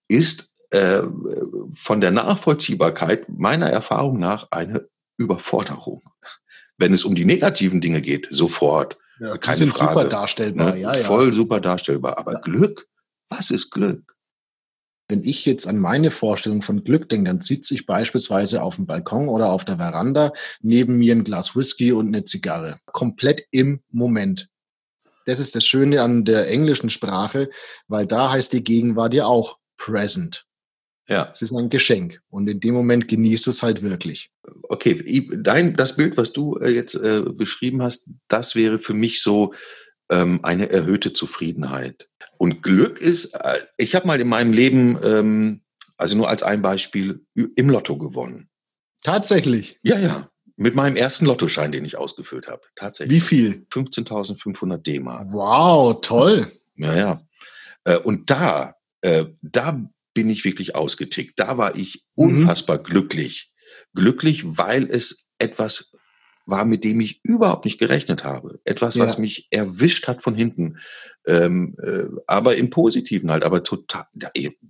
ist 0.08 0.52
äh, 0.72 1.02
von 1.72 2.02
der 2.02 2.12
Nachvollziehbarkeit 2.12 3.30
meiner 3.30 3.70
Erfahrung 3.70 4.20
nach 4.20 4.48
eine 4.52 4.90
Überforderung. 5.18 6.04
Wenn 6.78 6.94
es 6.94 7.06
um 7.06 7.16
die 7.16 7.26
negativen 7.26 7.82
Dinge 7.82 8.02
geht, 8.02 8.28
sofort. 8.30 8.98
Ja, 9.20 9.38
keine 9.38 9.58
sind 9.58 9.70
Frage. 9.70 9.94
super 9.94 10.10
darstellbar, 10.10 10.74
ne? 10.74 10.80
ja, 10.80 10.96
ja. 10.96 11.04
Voll 11.04 11.34
super 11.34 11.60
darstellbar. 11.60 12.18
Aber 12.18 12.34
ja. 12.34 12.40
Glück, 12.40 12.88
was 13.30 13.52
ist 13.52 13.72
Glück? 13.72 14.16
Wenn 15.10 15.24
ich 15.24 15.46
jetzt 15.46 15.68
an 15.68 15.80
meine 15.80 16.12
Vorstellung 16.12 16.62
von 16.62 16.84
Glück 16.84 17.10
denke, 17.10 17.30
dann 17.30 17.42
zieht 17.42 17.66
sich 17.66 17.86
beispielsweise 17.86 18.64
auf 18.64 18.78
dem 18.78 18.88
Balkon 18.88 19.28
oder 19.28 19.52
auf 19.52 19.66
der 19.66 19.78
Veranda 19.78 20.32
neben 20.62 20.98
mir 20.98 21.14
ein 21.14 21.24
Glas 21.24 21.56
Whisky 21.56 21.92
und 21.92 22.08
eine 22.08 22.24
Zigarre. 22.24 22.80
Komplett 22.86 23.46
im 23.52 23.82
Moment. 23.92 24.48
Das 25.26 25.40
ist 25.40 25.56
das 25.56 25.66
Schöne 25.66 26.02
an 26.02 26.26
der 26.26 26.50
englischen 26.50 26.90
Sprache, 26.90 27.50
weil 27.88 28.06
da 28.06 28.32
heißt 28.32 28.54
die 28.54 28.64
Gegenwart 28.64 29.14
ja 29.14 29.26
auch 29.26 29.58
present. 29.78 30.43
Ja. 31.08 31.28
Es 31.30 31.42
ist 31.42 31.52
ein 31.52 31.70
Geschenk 31.70 32.22
und 32.30 32.48
in 32.48 32.60
dem 32.60 32.74
Moment 32.74 33.08
genießt 33.08 33.46
du 33.46 33.50
es 33.50 33.62
halt 33.62 33.82
wirklich. 33.82 34.32
Okay, 34.70 35.28
dein, 35.38 35.76
das 35.76 35.96
Bild, 35.96 36.16
was 36.18 36.32
du 36.32 36.56
äh, 36.58 36.72
jetzt 36.72 36.96
äh, 36.96 37.22
beschrieben 37.22 37.82
hast, 37.82 38.10
das 38.30 38.56
wäre 38.56 38.80
für 38.80 38.94
mich 38.94 39.22
so 39.22 39.54
ähm, 40.10 40.40
eine 40.44 40.70
erhöhte 40.70 41.14
Zufriedenheit. 41.14 42.08
Und 42.38 42.64
Glück 42.64 43.00
ist, 43.02 43.34
äh, 43.34 43.60
ich 43.78 43.96
habe 43.96 44.08
mal 44.08 44.22
in 44.22 44.30
meinem 44.30 44.54
Leben, 44.54 44.98
ähm, 45.04 45.62
also 45.98 46.16
nur 46.16 46.30
als 46.30 46.44
ein 46.44 46.62
Beispiel, 46.62 47.26
im 47.34 47.70
Lotto 47.70 47.98
gewonnen. 47.98 48.50
Tatsächlich? 49.04 49.78
Ja, 49.82 50.00
ja. 50.00 50.30
Mit 50.56 50.76
meinem 50.76 50.96
ersten 50.96 51.26
Lottoschein, 51.26 51.72
den 51.72 51.84
ich 51.84 51.98
ausgefüllt 51.98 52.48
habe. 52.48 52.62
Tatsächlich. 52.76 53.16
Wie 53.16 53.22
viel? 53.22 53.66
15.500 53.72 54.78
D-Mark. 54.78 55.28
Wow, 55.32 56.00
toll. 56.02 56.48
Ja, 56.76 56.96
ja. 56.96 57.28
Äh, 57.84 57.98
und 57.98 58.30
da, 58.30 58.76
äh, 59.02 59.26
da 59.42 59.82
bin 60.14 60.30
ich 60.30 60.46
wirklich 60.46 60.76
ausgetickt. 60.76 61.40
Da 61.40 61.58
war 61.58 61.76
ich 61.76 62.06
mhm. 62.16 62.26
unfassbar 62.26 62.80
mhm. 62.80 62.84
glücklich. 62.84 63.52
Glücklich, 63.94 64.58
weil 64.58 64.88
es 64.90 65.32
etwas 65.38 65.92
war, 66.46 66.66
mit 66.66 66.84
dem 66.84 67.00
ich 67.00 67.22
überhaupt 67.24 67.66
nicht 67.66 67.80
gerechnet 67.80 68.24
habe. 68.24 68.60
Etwas, 68.66 68.96
ja. 68.96 69.06
was 69.06 69.18
mich 69.18 69.48
erwischt 69.50 70.08
hat 70.08 70.22
von 70.22 70.36
hinten. 70.36 70.78
Ähm, 71.26 71.76
äh, 71.82 72.06
aber 72.28 72.58
im 72.58 72.70
Positiven 72.70 73.32
halt, 73.32 73.44
aber 73.44 73.64
total, 73.64 74.06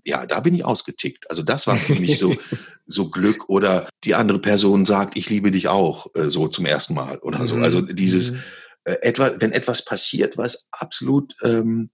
ja, 0.04 0.26
da 0.26 0.40
bin 0.42 0.54
ich 0.54 0.66
ausgetickt. 0.66 1.30
Also 1.30 1.42
das 1.42 1.66
war 1.66 1.78
für 1.78 2.00
mich 2.00 2.20
so, 2.20 2.36
so 2.86 3.10
Glück 3.10 3.50
oder 3.50 3.88
die 4.04 4.14
andere 4.14 4.40
Person 4.40 4.86
sagt, 4.86 5.16
ich 5.16 5.30
liebe 5.30 5.50
dich 5.50 5.68
auch, 5.68 6.08
äh, 6.14 6.30
so 6.30 6.48
zum 6.48 6.66
ersten 6.66 6.94
Mal 6.94 7.18
oder 7.20 7.48
so. 7.48 7.56
Also 7.58 7.82
mhm. 7.82 7.96
dieses, 7.96 8.34
mhm. 8.34 8.40
äh, 8.84 8.96
etwa, 9.02 9.34
wenn 9.40 9.52
etwas 9.52 9.84
passiert, 9.84 10.38
was 10.38 10.68
absolut 10.72 11.36
ähm, 11.42 11.90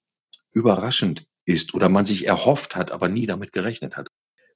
überraschend 0.51 1.25
ist 1.49 1.73
oder 1.73 1.89
man 1.89 2.05
sich 2.05 2.27
erhofft 2.27 2.75
hat, 2.75 2.91
aber 2.91 3.09
nie 3.09 3.25
damit 3.25 3.51
gerechnet 3.51 3.97
hat. 3.97 4.07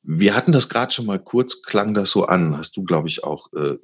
Wir 0.03 0.35
hatten 0.35 0.51
das 0.51 0.69
gerade 0.69 0.91
schon 0.91 1.07
mal 1.07 1.17
kurz, 1.17 1.63
klang 1.63 1.93
das 1.93 2.11
so 2.11 2.25
an, 2.25 2.57
hast 2.57 2.77
du, 2.77 2.83
glaube 2.83 3.07
ich, 3.07 3.23
auch 3.23 3.51
äh, 3.53 3.77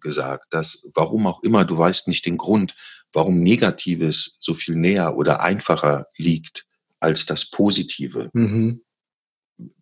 gesagt, 0.00 0.52
dass 0.52 0.86
warum 0.94 1.26
auch 1.26 1.42
immer, 1.42 1.64
du 1.64 1.78
weißt 1.78 2.08
nicht 2.08 2.26
den 2.26 2.38
Grund, 2.38 2.74
warum 3.12 3.40
Negatives 3.40 4.36
so 4.40 4.54
viel 4.54 4.74
näher 4.74 5.16
oder 5.16 5.42
einfacher 5.42 6.06
liegt 6.16 6.66
als 6.98 7.24
das 7.24 7.50
Positive. 7.50 8.30
Mhm. 8.32 8.82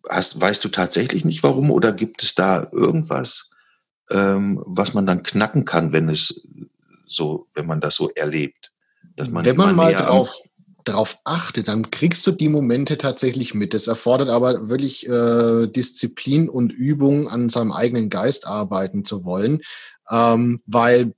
Hast, 0.09 0.39
weißt 0.39 0.63
du 0.63 0.69
tatsächlich 0.69 1.25
nicht 1.25 1.41
warum 1.41 1.71
oder 1.71 1.91
gibt 1.93 2.21
es 2.21 2.35
da 2.35 2.69
irgendwas, 2.71 3.49
ähm, 4.11 4.61
was 4.65 4.93
man 4.93 5.07
dann 5.07 5.23
knacken 5.23 5.65
kann, 5.65 5.91
wenn 5.91 6.09
es 6.09 6.45
so, 7.07 7.47
wenn 7.55 7.65
man 7.65 7.81
das 7.81 7.95
so 7.95 8.09
erlebt? 8.09 8.71
Dass 9.15 9.29
man 9.29 9.45
wenn 9.45 9.55
man 9.55 9.75
mal 9.75 9.93
drauf, 9.93 10.29
drauf 10.85 11.17
achte, 11.23 11.63
dann 11.63 11.91
kriegst 11.91 12.25
du 12.25 12.31
die 12.31 12.49
Momente 12.49 12.97
tatsächlich 12.97 13.53
mit. 13.53 13.73
Das 13.73 13.87
erfordert 13.87 14.29
aber 14.29 14.69
wirklich 14.69 15.07
äh, 15.07 15.67
Disziplin 15.67 16.49
und 16.49 16.71
Übung, 16.71 17.27
an 17.27 17.49
seinem 17.49 17.71
eigenen 17.71 18.09
Geist 18.09 18.47
arbeiten 18.47 19.03
zu 19.03 19.25
wollen, 19.25 19.61
ähm, 20.09 20.59
weil 20.65 21.13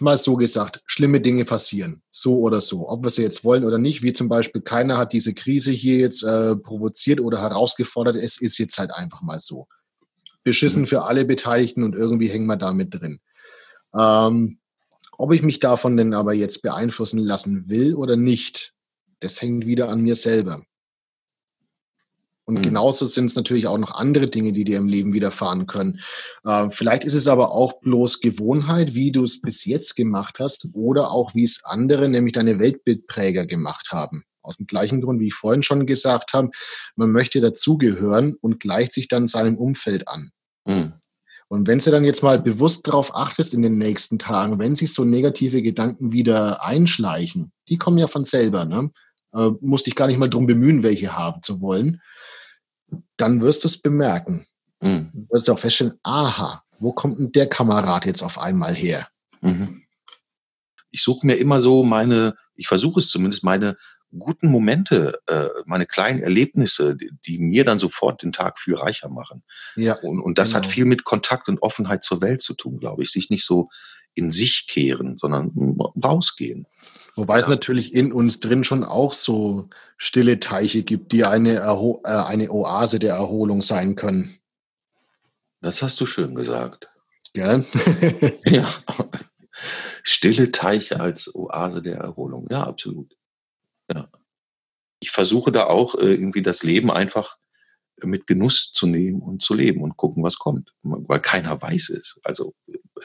mal 0.00 0.18
so 0.18 0.36
gesagt, 0.36 0.82
schlimme 0.86 1.20
Dinge 1.20 1.44
passieren, 1.44 2.02
so 2.10 2.40
oder 2.40 2.60
so, 2.60 2.88
ob 2.88 3.04
wir 3.04 3.10
sie 3.10 3.22
jetzt 3.22 3.44
wollen 3.44 3.64
oder 3.64 3.78
nicht, 3.78 4.02
wie 4.02 4.12
zum 4.12 4.28
Beispiel 4.28 4.60
keiner 4.60 4.98
hat 4.98 5.12
diese 5.12 5.32
Krise 5.32 5.72
hier 5.72 5.98
jetzt 5.98 6.22
äh, 6.22 6.56
provoziert 6.56 7.20
oder 7.20 7.40
herausgefordert, 7.40 8.16
es 8.16 8.40
ist 8.40 8.58
jetzt 8.58 8.78
halt 8.78 8.92
einfach 8.92 9.22
mal 9.22 9.38
so. 9.38 9.66
Beschissen 10.44 10.82
mhm. 10.82 10.86
für 10.86 11.02
alle 11.02 11.24
Beteiligten 11.24 11.82
und 11.82 11.94
irgendwie 11.94 12.28
hängen 12.28 12.46
wir 12.46 12.56
damit 12.56 12.94
drin. 12.94 13.20
Ähm, 13.96 14.58
ob 15.18 15.32
ich 15.32 15.42
mich 15.42 15.60
davon 15.60 15.96
denn 15.96 16.14
aber 16.14 16.34
jetzt 16.34 16.62
beeinflussen 16.62 17.18
lassen 17.18 17.68
will 17.68 17.94
oder 17.94 18.16
nicht, 18.16 18.74
das 19.20 19.40
hängt 19.40 19.66
wieder 19.66 19.88
an 19.88 20.02
mir 20.02 20.14
selber. 20.14 20.62
Und 22.46 22.58
mhm. 22.58 22.62
genauso 22.62 23.04
sind 23.06 23.26
es 23.26 23.34
natürlich 23.34 23.66
auch 23.66 23.76
noch 23.76 23.92
andere 23.92 24.28
Dinge, 24.28 24.52
die 24.52 24.64
dir 24.64 24.78
im 24.78 24.88
Leben 24.88 25.12
widerfahren 25.12 25.66
können. 25.66 26.00
Äh, 26.44 26.70
vielleicht 26.70 27.04
ist 27.04 27.14
es 27.14 27.26
aber 27.26 27.50
auch 27.52 27.80
bloß 27.80 28.20
Gewohnheit, 28.20 28.94
wie 28.94 29.12
du 29.12 29.24
es 29.24 29.40
bis 29.40 29.64
jetzt 29.64 29.96
gemacht 29.96 30.38
hast, 30.38 30.68
oder 30.72 31.10
auch 31.10 31.34
wie 31.34 31.44
es 31.44 31.64
andere, 31.64 32.08
nämlich 32.08 32.34
deine 32.34 32.58
Weltbildpräger 32.58 33.46
gemacht 33.46 33.88
haben. 33.90 34.22
Aus 34.42 34.58
dem 34.58 34.68
gleichen 34.68 35.00
Grund, 35.00 35.18
wie 35.18 35.26
ich 35.26 35.34
vorhin 35.34 35.64
schon 35.64 35.86
gesagt 35.86 36.34
habe, 36.34 36.50
man 36.94 37.10
möchte 37.10 37.40
dazugehören 37.40 38.36
und 38.40 38.60
gleicht 38.60 38.92
sich 38.92 39.08
dann 39.08 39.26
seinem 39.26 39.58
Umfeld 39.58 40.06
an. 40.06 40.30
Mhm. 40.64 40.92
Und 41.48 41.68
wenn 41.68 41.78
du 41.78 41.90
dann 41.90 42.04
jetzt 42.04 42.22
mal 42.22 42.40
bewusst 42.40 42.86
darauf 42.88 43.14
achtest 43.14 43.54
in 43.54 43.62
den 43.62 43.78
nächsten 43.78 44.18
Tagen, 44.18 44.58
wenn 44.58 44.74
sich 44.74 44.92
so 44.92 45.04
negative 45.04 45.62
Gedanken 45.62 46.12
wieder 46.12 46.62
einschleichen, 46.64 47.52
die 47.68 47.76
kommen 47.76 47.98
ja 47.98 48.08
von 48.08 48.24
selber, 48.24 48.64
ne? 48.64 48.90
Äh, 49.36 49.50
musst 49.60 49.86
dich 49.86 49.94
gar 49.94 50.06
nicht 50.06 50.18
mal 50.18 50.30
drum 50.30 50.46
bemühen, 50.46 50.82
welche 50.82 51.16
haben 51.16 51.42
zu 51.42 51.60
wollen, 51.60 52.00
dann 53.16 53.42
wirst 53.42 53.64
du 53.64 53.68
es 53.68 53.80
bemerken. 53.80 54.46
Mhm. 54.80 55.10
Du 55.12 55.26
wirst 55.30 55.50
auch 55.50 55.58
feststellen, 55.58 55.98
aha, 56.02 56.62
wo 56.78 56.92
kommt 56.92 57.18
denn 57.18 57.32
der 57.32 57.48
Kamerad 57.48 58.06
jetzt 58.06 58.22
auf 58.22 58.38
einmal 58.38 58.74
her? 58.74 59.08
Mhm. 59.40 59.82
Ich 60.90 61.02
suche 61.02 61.26
mir 61.26 61.34
immer 61.34 61.60
so 61.60 61.82
meine, 61.82 62.34
ich 62.54 62.68
versuche 62.68 63.00
es 63.00 63.08
zumindest, 63.08 63.44
meine 63.44 63.76
guten 64.18 64.48
Momente, 64.48 65.18
äh, 65.26 65.48
meine 65.64 65.86
kleinen 65.86 66.22
Erlebnisse, 66.22 66.96
die, 66.96 67.10
die, 67.26 67.38
mir 67.38 67.64
dann 67.64 67.78
sofort 67.78 68.22
den 68.22 68.32
Tag 68.32 68.58
viel 68.58 68.74
reicher 68.74 69.08
machen. 69.08 69.42
Ja, 69.76 69.98
und, 70.00 70.20
und 70.20 70.38
das 70.38 70.50
genau. 70.50 70.64
hat 70.64 70.66
viel 70.70 70.84
mit 70.84 71.04
Kontakt 71.04 71.48
und 71.48 71.62
Offenheit 71.62 72.02
zur 72.02 72.20
Welt 72.20 72.42
zu 72.42 72.54
tun, 72.54 72.78
glaube 72.78 73.02
ich. 73.02 73.10
Sich 73.10 73.30
nicht 73.30 73.44
so 73.44 73.68
in 74.14 74.30
sich 74.30 74.66
kehren, 74.66 75.18
sondern 75.18 75.52
rausgehen. 76.02 76.66
Wobei 77.14 77.38
es 77.38 77.48
natürlich 77.48 77.94
in 77.94 78.12
uns 78.12 78.40
drin 78.40 78.64
schon 78.64 78.84
auch 78.84 79.12
so 79.12 79.68
stille 79.96 80.38
Teiche 80.38 80.82
gibt, 80.82 81.12
die 81.12 81.24
eine, 81.24 81.54
Erho 81.54 82.02
äh, 82.04 82.10
eine 82.10 82.50
Oase 82.50 82.98
der 82.98 83.14
Erholung 83.14 83.62
sein 83.62 83.94
können. 83.94 84.36
Das 85.62 85.82
hast 85.82 86.00
du 86.00 86.06
schön 86.06 86.34
gesagt. 86.34 86.88
Gell? 87.32 87.64
ja. 88.44 88.68
Stille 90.02 90.52
Teiche 90.52 91.00
als 91.00 91.34
Oase 91.34 91.82
der 91.82 91.96
Erholung. 91.96 92.46
Ja, 92.50 92.64
absolut. 92.64 93.15
Ja. 93.92 94.08
Ich 95.00 95.10
versuche 95.10 95.52
da 95.52 95.64
auch 95.64 95.94
äh, 95.96 96.14
irgendwie 96.14 96.42
das 96.42 96.62
Leben 96.62 96.90
einfach 96.90 97.36
mit 98.02 98.26
Genuss 98.26 98.72
zu 98.72 98.86
nehmen 98.86 99.22
und 99.22 99.42
zu 99.42 99.54
leben 99.54 99.82
und 99.82 99.96
gucken, 99.96 100.22
was 100.22 100.38
kommt. 100.38 100.72
Weil 100.82 101.20
keiner 101.20 101.60
weiß 101.60 101.90
es. 101.90 102.18
Also 102.24 102.54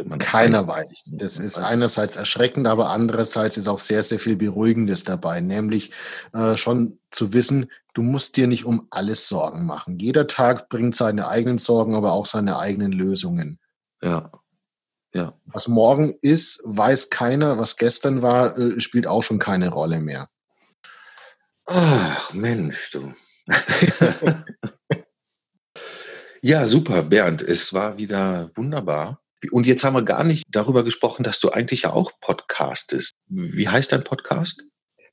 man 0.05 0.19
keiner 0.19 0.67
weiß. 0.67 0.91
weiß. 0.91 1.15
Das 1.17 1.39
ist 1.39 1.59
einerseits 1.59 2.15
erschreckend, 2.15 2.67
aber 2.67 2.89
andererseits 2.89 3.57
ist 3.57 3.67
auch 3.67 3.77
sehr, 3.77 4.03
sehr 4.03 4.19
viel 4.19 4.35
Beruhigendes 4.35 5.03
dabei. 5.03 5.39
Nämlich 5.41 5.91
äh, 6.33 6.57
schon 6.57 6.99
zu 7.09 7.33
wissen, 7.33 7.71
du 7.93 8.01
musst 8.01 8.37
dir 8.37 8.47
nicht 8.47 8.65
um 8.65 8.87
alles 8.89 9.27
Sorgen 9.27 9.65
machen. 9.65 9.99
Jeder 9.99 10.27
Tag 10.27 10.69
bringt 10.69 10.95
seine 10.95 11.27
eigenen 11.27 11.57
Sorgen, 11.57 11.95
aber 11.95 12.13
auch 12.13 12.25
seine 12.25 12.57
eigenen 12.59 12.91
Lösungen. 12.91 13.59
Ja. 14.01 14.31
Ja. 15.13 15.33
Was 15.45 15.67
morgen 15.67 16.15
ist, 16.21 16.61
weiß 16.63 17.09
keiner. 17.09 17.57
Was 17.57 17.75
gestern 17.75 18.21
war, 18.21 18.57
äh, 18.57 18.79
spielt 18.79 19.07
auch 19.07 19.23
schon 19.23 19.39
keine 19.39 19.69
Rolle 19.69 19.99
mehr. 19.99 20.29
Ach, 21.73 22.33
Mensch, 22.33 22.89
du. 22.89 23.13
ja, 26.41 26.67
super, 26.67 27.01
Bernd. 27.03 27.41
Es 27.41 27.71
war 27.71 27.97
wieder 27.97 28.51
wunderbar. 28.55 29.21
Und 29.51 29.65
jetzt 29.65 29.85
haben 29.85 29.95
wir 29.95 30.03
gar 30.03 30.25
nicht 30.25 30.43
darüber 30.49 30.83
gesprochen, 30.83 31.23
dass 31.23 31.39
du 31.39 31.49
eigentlich 31.49 31.83
ja 31.83 31.93
auch 31.93 32.11
podcastest. 32.19 33.13
Wie 33.27 33.69
heißt 33.69 33.93
dein 33.93 34.03
Podcast? 34.03 34.61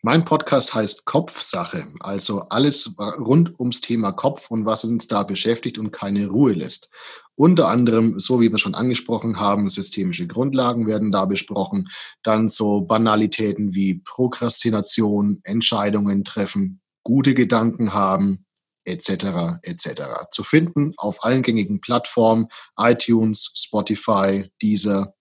Mein 0.03 0.25
Podcast 0.25 0.75
heißt 0.75 1.07
Kopfsache, 1.07 1.89
also 1.99 2.43
alles 2.51 2.95
rund 2.99 3.59
ums 3.59 3.81
Thema 3.81 4.13
Kopf 4.13 4.49
und 4.49 4.65
was 4.65 4.85
uns 4.85 5.09
da 5.09 5.25
beschäftigt 5.25 5.77
und 5.77 5.91
keine 5.91 6.29
Ruhe 6.29 6.53
lässt. 6.53 6.89
Unter 7.35 7.67
anderem, 7.67 8.21
so 8.21 8.41
wie 8.41 8.53
wir 8.53 8.59
schon 8.59 8.77
angesprochen 8.77 9.41
haben, 9.41 9.69
systemische 9.69 10.29
Grundlagen 10.29 10.87
werden 10.87 11.11
da 11.11 11.25
besprochen, 11.25 11.89
dann 12.23 12.49
so 12.49 12.83
Banalitäten 12.83 13.75
wie 13.75 14.01
Prokrastination, 14.05 15.41
Entscheidungen 15.43 16.23
treffen, 16.23 16.81
gute 17.03 17.35
Gedanken 17.35 17.93
haben, 17.93 18.47
etc. 18.85 19.59
etc. 19.63 20.03
Zu 20.31 20.45
finden 20.45 20.95
auf 20.97 21.25
allen 21.25 21.43
gängigen 21.43 21.81
Plattformen, 21.81 22.47
iTunes, 22.79 23.51
Spotify, 23.57 24.49
Deezer 24.63 25.15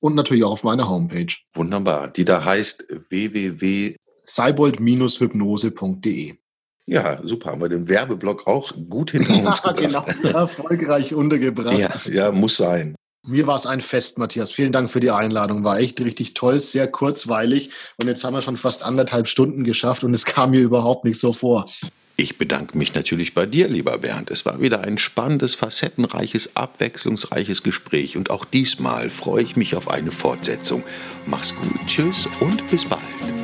und 0.00 0.14
natürlich 0.14 0.44
auch 0.44 0.52
auf 0.52 0.64
meiner 0.64 0.88
Homepage. 0.90 1.34
Wunderbar, 1.54 2.08
die 2.08 2.26
da 2.26 2.44
heißt 2.44 2.84
www.seibold-hypnose.de. 4.28 6.34
Ja, 6.86 7.20
super. 7.22 7.50
Haben 7.50 7.60
wir 7.60 7.68
den 7.68 7.88
Werbeblock 7.88 8.46
auch 8.46 8.72
gut 8.88 9.10
hinter 9.10 9.34
uns 9.46 9.62
ja, 9.64 9.72
genau. 9.72 10.04
Erfolgreich 10.22 11.14
untergebracht. 11.14 11.78
Ja, 11.78 11.90
ja, 12.10 12.32
muss 12.32 12.56
sein. 12.56 12.94
Mir 13.26 13.46
war 13.46 13.56
es 13.56 13.66
ein 13.66 13.82
Fest, 13.82 14.16
Matthias. 14.16 14.52
Vielen 14.52 14.72
Dank 14.72 14.88
für 14.88 15.00
die 15.00 15.10
Einladung. 15.10 15.64
War 15.64 15.78
echt 15.78 16.00
richtig 16.00 16.32
toll, 16.32 16.60
sehr 16.60 16.88
kurzweilig. 16.88 17.70
Und 17.98 18.08
jetzt 18.08 18.24
haben 18.24 18.32
wir 18.32 18.40
schon 18.40 18.56
fast 18.56 18.82
anderthalb 18.82 19.28
Stunden 19.28 19.64
geschafft 19.64 20.02
und 20.02 20.14
es 20.14 20.24
kam 20.24 20.52
mir 20.52 20.60
überhaupt 20.60 21.04
nicht 21.04 21.20
so 21.20 21.34
vor. 21.34 21.66
Ich 22.16 22.38
bedanke 22.38 22.78
mich 22.78 22.94
natürlich 22.94 23.34
bei 23.34 23.44
dir, 23.44 23.68
lieber 23.68 23.98
Bernd. 23.98 24.30
Es 24.30 24.46
war 24.46 24.60
wieder 24.60 24.80
ein 24.80 24.98
spannendes, 24.98 25.54
facettenreiches, 25.54 26.56
abwechslungsreiches 26.56 27.62
Gespräch 27.62 28.16
und 28.16 28.30
auch 28.30 28.44
diesmal 28.44 29.10
freue 29.10 29.42
ich 29.42 29.56
mich 29.56 29.76
auf 29.76 29.90
eine 29.90 30.10
Fortsetzung. 30.10 30.82
Mach's 31.26 31.54
gut, 31.54 31.86
tschüss 31.86 32.26
und 32.40 32.68
bis 32.70 32.86
bald. 32.86 33.37